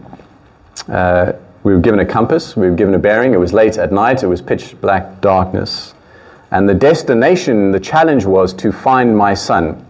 [0.89, 1.31] Uh,
[1.63, 4.21] we were given a compass, we were given a bearing, it was late at night,
[4.21, 5.95] it was pitch black darkness.
[6.51, 9.83] And the destination, the challenge was to find my son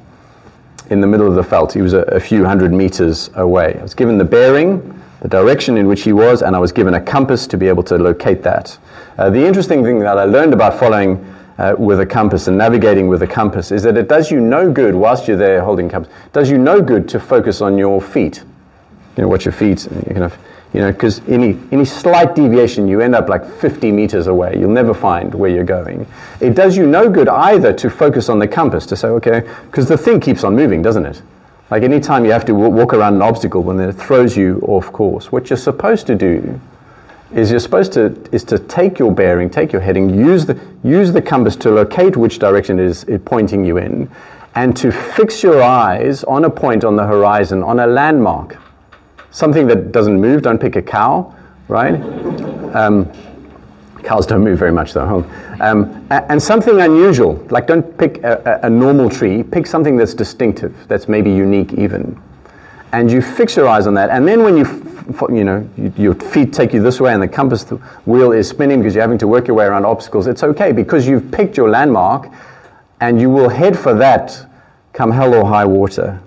[0.92, 1.74] in the middle of the veldt.
[1.74, 3.76] He was a, a few hundred meters away.
[3.80, 6.94] I was given the bearing, the direction in which he was, and I was given
[6.94, 8.78] a compass to be able to locate that.
[9.18, 13.08] Uh, the interesting thing that I learned about following uh, with a compass and navigating
[13.08, 16.12] with a compass is that it does you no good whilst you're there holding compass.
[16.34, 18.44] Does you no good to focus on your feet.
[19.16, 19.88] You know, watch your feet.
[20.10, 20.30] You
[20.76, 24.58] you know, because any any slight deviation, you end up like 50 meters away.
[24.60, 26.06] You'll never find where you're going.
[26.42, 29.88] It does you no good either to focus on the compass to say, okay, because
[29.88, 31.22] the thing keeps on moving, doesn't it?
[31.72, 34.92] Like any time you have to walk around an obstacle when it throws you off
[34.92, 36.60] course, what you're supposed to do
[37.34, 41.12] is you're supposed to is to take your bearing, take your heading, use the use
[41.12, 44.10] the compass to locate which direction it is it pointing you in,
[44.56, 48.58] and to fix your eyes on a point on the horizon, on a landmark,
[49.32, 50.44] something that doesn't move.
[50.44, 51.36] Don't pick a cow,
[51.68, 51.96] right?
[52.76, 53.10] Um,
[54.06, 55.26] cows don't move very much though.
[55.60, 60.88] Um, and something unusual, like don't pick a, a, normal tree, pick something that's distinctive,
[60.88, 62.22] that's maybe unique even.
[62.92, 64.10] And you fix your eyes on that.
[64.10, 64.66] And then when you,
[65.30, 67.64] you know, your feet take you this way and the compass
[68.06, 71.08] wheel is spinning because you're having to work your way around obstacles, it's okay because
[71.08, 72.30] you've picked your landmark
[73.00, 74.48] and you will head for that
[74.94, 76.22] come hell or high water.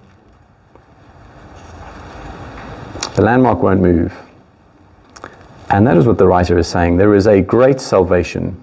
[3.15, 4.15] The landmark won't move.
[5.71, 6.99] And that is what the writer is saying.
[6.99, 8.63] There is a great salvation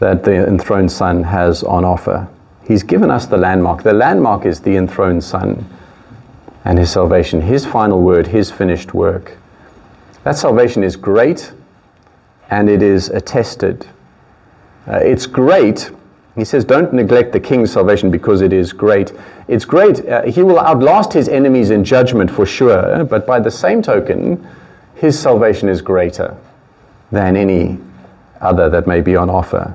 [0.00, 2.28] that the enthroned Son has on offer.
[2.66, 3.82] He's given us the landmark.
[3.82, 5.68] The landmark is the enthroned Son
[6.64, 9.38] and his salvation, his final word, his finished work.
[10.24, 11.52] That salvation is great
[12.50, 13.86] and it is attested.
[14.86, 15.90] Uh, it's great.
[16.36, 19.12] He says, Don't neglect the king's salvation because it is great.
[19.48, 20.06] It's great.
[20.06, 24.46] Uh, he will outlast his enemies in judgment for sure, but by the same token,
[24.94, 26.36] his salvation is greater
[27.10, 27.78] than any
[28.40, 29.74] other that may be on offer.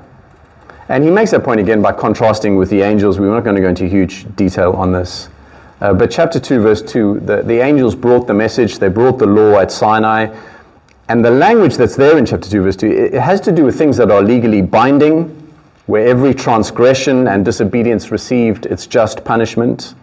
[0.88, 3.18] And he makes that point again by contrasting with the angels.
[3.18, 5.28] We're not going to go into huge detail on this.
[5.80, 9.26] Uh, but chapter 2, verse 2, the, the angels brought the message, they brought the
[9.26, 10.34] law at Sinai.
[11.08, 13.64] And the language that's there in chapter 2, verse 2, it, it has to do
[13.64, 15.24] with things that are legally binding,
[15.86, 19.94] where every transgression and disobedience received its just punishment.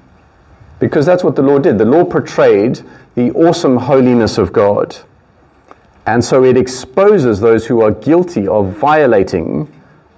[0.80, 1.78] Because that's what the law did.
[1.78, 2.82] The law portrayed
[3.16, 4.96] the awesome holiness of God.
[6.06, 9.72] And so it exposes those who are guilty of violating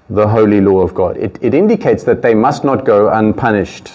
[0.09, 1.17] the holy law of God.
[1.17, 3.91] It, it indicates that they must not go unpunished.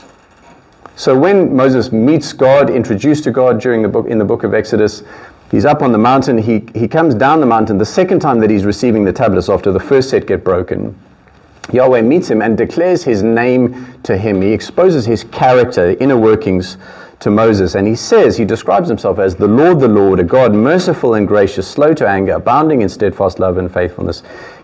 [1.01, 4.53] So when Moses meets God, introduced to God during the book in the book of
[4.53, 5.03] Exodus,
[5.51, 6.37] he's up on the mountain.
[6.37, 9.73] He, he comes down the mountain the second time that he's receiving the tablets after
[9.73, 10.95] the first set get broken.
[11.73, 14.43] Yahweh meets him and declares his name to him.
[14.43, 16.77] He exposes his character, inner workings
[17.21, 17.75] to Moses.
[17.75, 21.27] And he says, he describes himself as the Lord, the Lord, a God merciful and
[21.27, 24.23] gracious, slow to anger, abounding in steadfast love and faithfulness,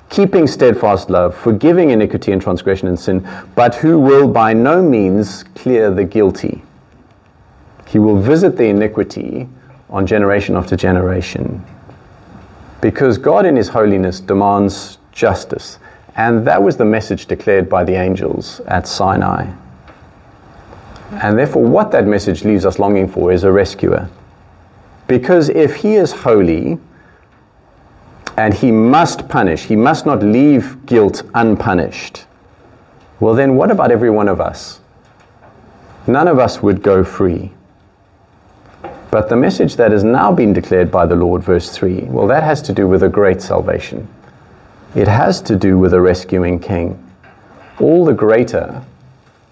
[0.08, 5.42] keeping steadfast love, forgiving iniquity and transgression and sin, but who will by no means
[5.54, 6.62] clear the guilty.
[7.86, 9.48] He will visit the iniquity
[9.88, 11.64] on generation after generation.
[12.80, 15.78] Because God in His holiness demands justice.
[16.14, 19.52] And that was the message declared by the angels at Sinai.
[21.10, 24.08] And therefore, what that message leaves us longing for is a rescuer.
[25.06, 26.78] Because if He is holy,
[28.36, 32.26] and he must punish, he must not leave guilt unpunished.
[33.18, 34.80] Well, then, what about every one of us?
[36.06, 37.52] None of us would go free.
[39.10, 42.42] But the message that has now been declared by the Lord, verse 3, well, that
[42.42, 44.08] has to do with a great salvation.
[44.94, 47.02] It has to do with a rescuing king.
[47.80, 48.82] All the greater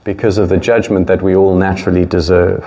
[0.04, 2.64] because of the judgment that we all naturally deserve.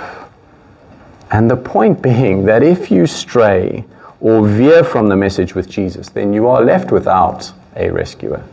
[1.29, 3.85] And the point being that if you stray,
[4.19, 8.43] or veer from the message with Jesus, then you are left without a rescuer.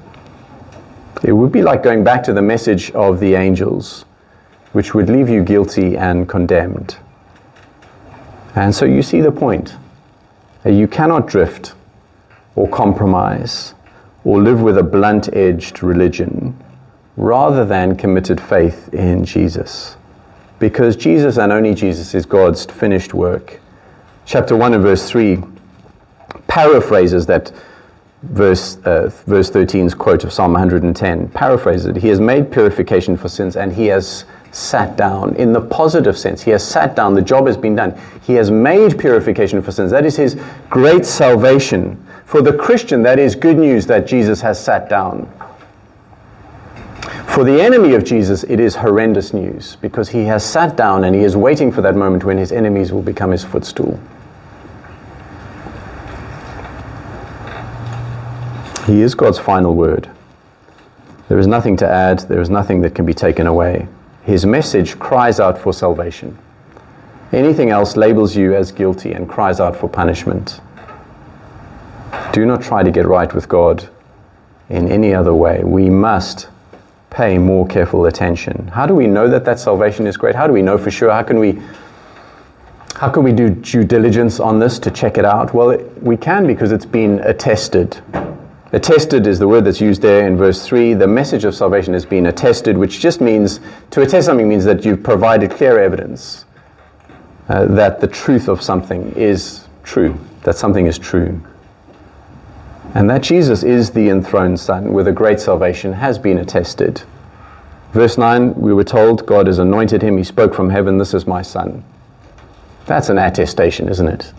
[1.23, 4.05] It would be like going back to the message of the angels,
[4.73, 6.99] which would leave you guilty and condemned.
[8.55, 9.77] And so you see the point.
[10.65, 11.75] You cannot drift
[12.55, 13.75] or compromise
[14.23, 16.57] or live with a blunt edged religion
[17.17, 19.97] rather than committed faith in Jesus.
[20.59, 23.61] Because Jesus and only Jesus is God's finished work.
[24.25, 25.43] Chapter 1 and verse 3
[26.55, 27.51] paraphrases that
[28.23, 31.31] verse, uh, verse 13's quote of Psalm 110.
[31.31, 31.97] Paraphrases it.
[31.97, 36.43] He has made purification for sins and he has sat down in the positive sense.
[36.43, 37.15] He has sat down.
[37.15, 38.01] The job has been done.
[38.23, 39.91] He has made purification for sins.
[39.91, 40.41] That is his
[40.71, 42.01] great salvation.
[42.25, 45.29] For the Christian, that is good news that Jesus has sat down.
[47.27, 51.17] For the enemy of Jesus, it is horrendous news because he has sat down and
[51.17, 53.99] he is waiting for that moment when his enemies will become his footstool.
[58.87, 60.11] He is God's final word.
[61.29, 63.89] There is nothing to add, there is nothing that can be taken away.
[64.23, 66.39] His message cries out for salvation.
[67.33, 70.61] Anything else labels you as guilty and cries out for punishment.
[72.33, 73.89] Do not try to get right with God
[74.69, 75.63] in any other way.
[75.65, 76.49] We must
[77.11, 78.69] pay more careful attention.
[78.69, 80.35] How do we know that that salvation is great?
[80.35, 81.11] How do we know for sure?
[81.11, 81.61] How can we
[82.97, 85.53] how can we do due diligence on this to check it out?
[85.53, 88.01] Well, it, we can because it's been attested.
[88.75, 90.95] Attested is the word that's used there in verse 3.
[90.95, 93.61] The message of salvation has been attested, which just means
[93.91, 96.45] to attest something means that you've provided clear evidence
[97.49, 101.41] uh, that the truth of something is true, that something is true.
[102.95, 107.05] And that Jesus is the enthroned Son with a great salvation has been attested.
[107.93, 110.19] Verse 9, we were told God has anointed him.
[110.19, 111.85] He spoke from heaven, This is my Son.
[112.87, 114.33] That's an attestation, isn't it?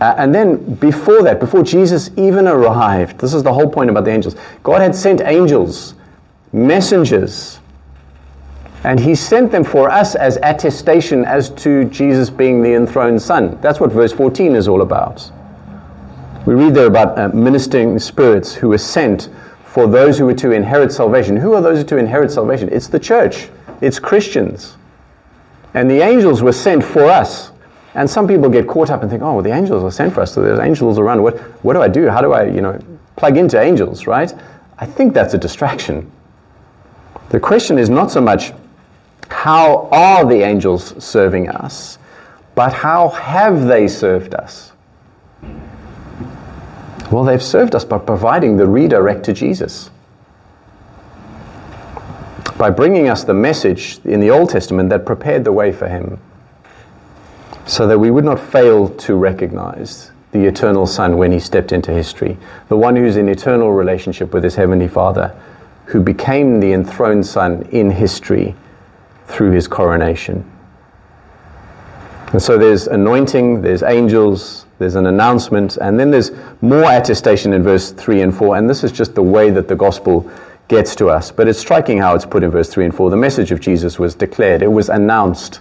[0.00, 4.04] Uh, and then before that, before Jesus even arrived, this is the whole point about
[4.04, 4.34] the angels.
[4.62, 5.94] God had sent angels,
[6.52, 7.60] messengers,
[8.82, 13.58] and he sent them for us as attestation as to Jesus being the enthroned Son.
[13.60, 15.30] That's what verse 14 is all about.
[16.46, 19.28] We read there about uh, ministering spirits who were sent
[19.64, 21.36] for those who were to inherit salvation.
[21.36, 22.70] Who are those who to inherit salvation?
[22.72, 23.50] It's the church,
[23.82, 24.76] it's Christians.
[25.74, 27.52] And the angels were sent for us.
[27.94, 30.20] And some people get caught up and think, oh, well, the angels are sent for
[30.20, 31.22] us, so there's angels around.
[31.22, 32.08] What, what do I do?
[32.08, 32.78] How do I, you know,
[33.16, 34.32] plug into angels, right?
[34.78, 36.10] I think that's a distraction.
[37.30, 38.52] The question is not so much
[39.28, 41.98] how are the angels serving us,
[42.54, 44.72] but how have they served us?
[47.10, 49.90] Well, they've served us by providing the redirect to Jesus.
[52.56, 56.20] By bringing us the message in the Old Testament that prepared the way for Him
[57.70, 61.92] so that we would not fail to recognize the eternal Son when he stepped into
[61.92, 62.36] history,
[62.68, 65.40] the one who's in eternal relationship with his heavenly Father,
[65.86, 68.56] who became the enthroned Son in history
[69.26, 70.50] through his coronation.
[72.32, 77.62] And so there's anointing, there's angels, there's an announcement, and then there's more attestation in
[77.62, 78.56] verse 3 and 4.
[78.56, 80.28] And this is just the way that the gospel
[80.66, 81.30] gets to us.
[81.30, 83.10] But it's striking how it's put in verse 3 and 4.
[83.10, 85.60] The message of Jesus was declared, it was announced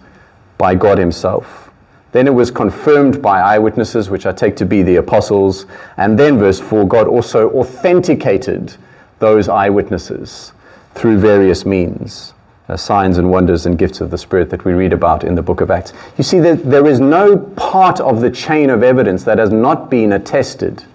[0.57, 1.68] by God Himself.
[2.11, 5.65] Then it was confirmed by eyewitnesses, which I take to be the apostles.
[5.95, 8.75] And then, verse 4, God also authenticated
[9.19, 10.53] those eyewitnesses
[10.95, 12.33] through various means,
[12.67, 15.43] uh, signs and wonders and gifts of the Spirit that we read about in the
[15.43, 15.93] book of Acts.
[16.17, 19.91] You see, that there is no part of the chain of evidence that has not
[19.91, 20.85] been attested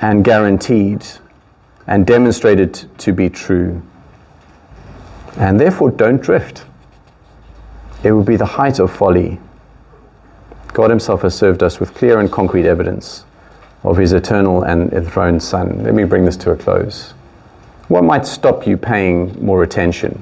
[0.00, 1.06] and guaranteed
[1.86, 3.82] and demonstrated to be true.
[5.36, 6.64] And therefore, don't drift.
[8.02, 9.38] It would be the height of folly
[10.74, 13.24] God Himself has served us with clear and concrete evidence
[13.84, 15.84] of His eternal and enthroned Son.
[15.84, 17.12] Let me bring this to a close.
[17.86, 20.20] What might stop you paying more attention?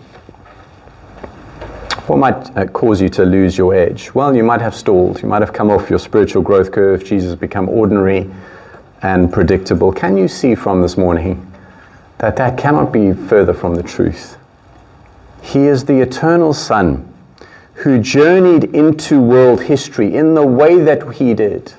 [2.07, 4.13] What might uh, cause you to lose your edge?
[4.13, 5.23] Well, you might have stalled.
[5.23, 7.03] You might have come off your spiritual growth curve.
[7.03, 8.31] Jesus become ordinary
[9.01, 9.91] and predictable.
[9.91, 11.51] Can you see from this morning
[12.19, 14.37] that that cannot be further from the truth?
[15.41, 17.12] He is the eternal Son
[17.75, 21.73] who journeyed into world history in the way that he did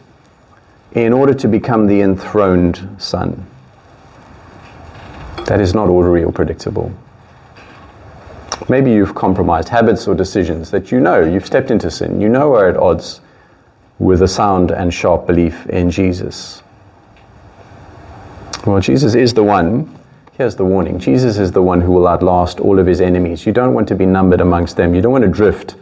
[0.93, 3.45] in order to become the enthroned Son.
[5.45, 6.93] That is not ordinary or predictable.
[8.69, 12.53] Maybe you've compromised habits or decisions that you know you've stepped into sin, you know
[12.53, 13.21] are at odds
[13.99, 16.63] with a sound and sharp belief in Jesus.
[18.65, 19.93] Well, Jesus is the one,
[20.33, 23.45] here's the warning Jesus is the one who will outlast all of his enemies.
[23.45, 25.75] You don't want to be numbered amongst them, you don't want to drift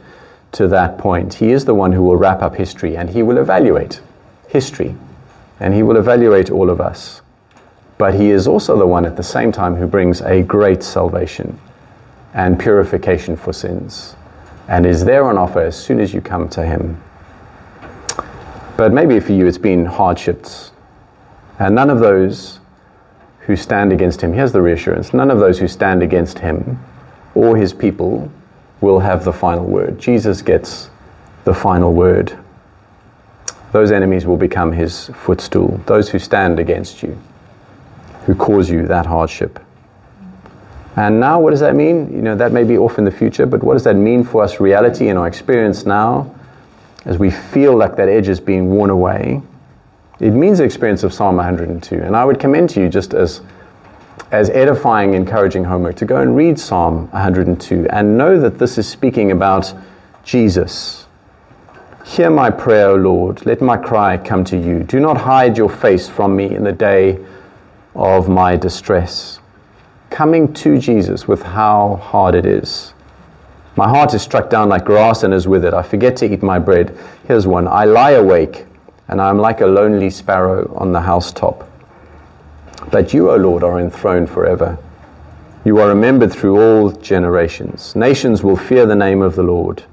[0.54, 1.36] to that point.
[1.36, 4.02] He is the one who will wrap up history and he will evaluate
[4.48, 4.96] history
[5.60, 7.22] and he will evaluate all of us.
[7.98, 11.60] But he is also the one at the same time who brings a great salvation
[12.34, 14.16] and purification for sins
[14.68, 17.02] and is there on offer as soon as you come to him.
[18.78, 20.72] But maybe for you it's been hardships.
[21.60, 22.60] And none of those
[23.42, 26.80] who stand against him, here's the reassurance none of those who stand against him
[27.36, 28.32] or his people
[28.82, 30.00] will have the final word.
[30.00, 30.90] Jesus gets
[31.44, 32.38] the final word.
[33.72, 37.18] Those enemies will become his footstool, those who stand against you,
[38.26, 39.60] who cause you that hardship.
[40.98, 42.12] And now, what does that mean?
[42.14, 44.44] You know, that may be off in the future, but what does that mean for
[44.44, 46.36] us, reality, in our experience now,
[47.06, 49.42] as we feel like that edge is being worn away?
[50.20, 51.96] It means the experience of Psalm 102.
[51.96, 53.40] And I would commend to you, just as
[54.32, 58.88] as edifying, encouraging homework to go and read Psalm 102 and know that this is
[58.88, 59.74] speaking about
[60.24, 61.08] Jesus.
[62.06, 63.46] Hear my prayer, O Lord.
[63.46, 64.84] Let my cry come to you.
[64.84, 67.24] Do not hide your face from me in the day
[67.96, 69.40] of my distress.
[70.10, 72.94] Coming to Jesus with how hard it is.
[73.78, 75.74] My heart is struck down like grass and is withered.
[75.74, 76.98] I forget to eat my bread.
[77.26, 78.66] Here's one I lie awake,
[79.08, 81.71] and I am like a lonely sparrow on the housetop.
[82.90, 84.78] But you, O Lord, are enthroned forever.
[85.64, 87.96] You are remembered through all generations.
[87.96, 89.84] Nations will fear the name of the Lord.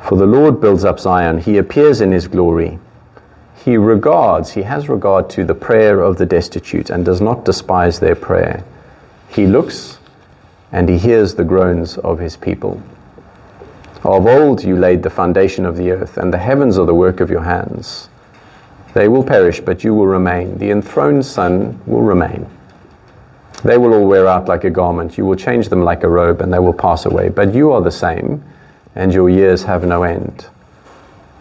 [0.00, 2.78] For the Lord builds up Zion, he appears in his glory.
[3.64, 8.00] He regards, he has regard to the prayer of the destitute and does not despise
[8.00, 8.64] their prayer.
[9.28, 9.98] He looks
[10.74, 12.82] and he hears the groans of his people.
[14.02, 17.20] Of old you laid the foundation of the earth, and the heavens are the work
[17.20, 18.08] of your hands.
[18.94, 20.58] They will perish, but you will remain.
[20.58, 22.46] The enthroned Son will remain.
[23.64, 25.18] They will all wear out like a garment.
[25.18, 27.28] You will change them like a robe, and they will pass away.
[27.28, 28.44] But you are the same,
[28.94, 30.46] and your years have no end.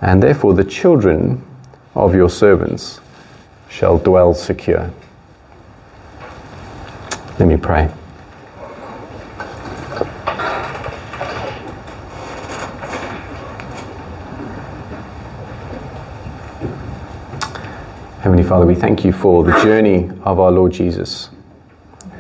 [0.01, 1.45] And therefore, the children
[1.95, 2.99] of your servants
[3.70, 4.91] shall dwell secure.
[7.39, 7.89] Let me pray.
[18.24, 21.30] Heavenly Father, we thank you for the journey of our Lord Jesus,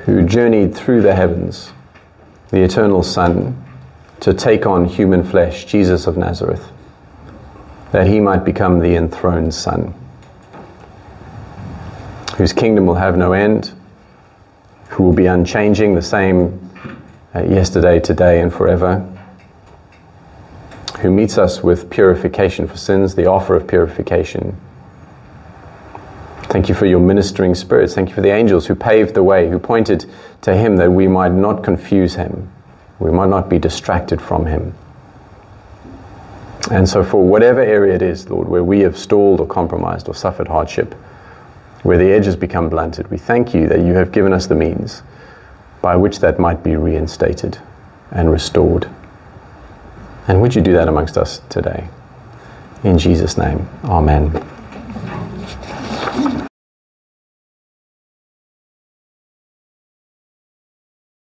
[0.03, 1.71] who journeyed through the heavens,
[2.49, 3.63] the eternal Son,
[4.19, 6.73] to take on human flesh, Jesus of Nazareth,
[7.93, 9.93] that he might become the enthroned Son,
[12.35, 13.71] whose kingdom will have no end,
[14.89, 16.69] who will be unchanging, the same
[17.33, 19.09] uh, yesterday, today, and forever,
[20.99, 24.59] who meets us with purification for sins, the offer of purification
[26.53, 27.95] Thank you for your ministering spirits.
[27.95, 30.05] Thank you for the angels who paved the way, who pointed
[30.41, 32.51] to him that we might not confuse him,
[32.99, 34.75] we might not be distracted from him.
[36.69, 40.13] And so, for whatever area it is, Lord, where we have stalled or compromised or
[40.13, 40.93] suffered hardship,
[41.81, 45.01] where the edges become blunted, we thank you that you have given us the means
[45.81, 47.57] by which that might be reinstated
[48.11, 48.87] and restored.
[50.27, 51.87] And would you do that amongst us today?
[52.83, 54.52] In Jesus' name, Amen.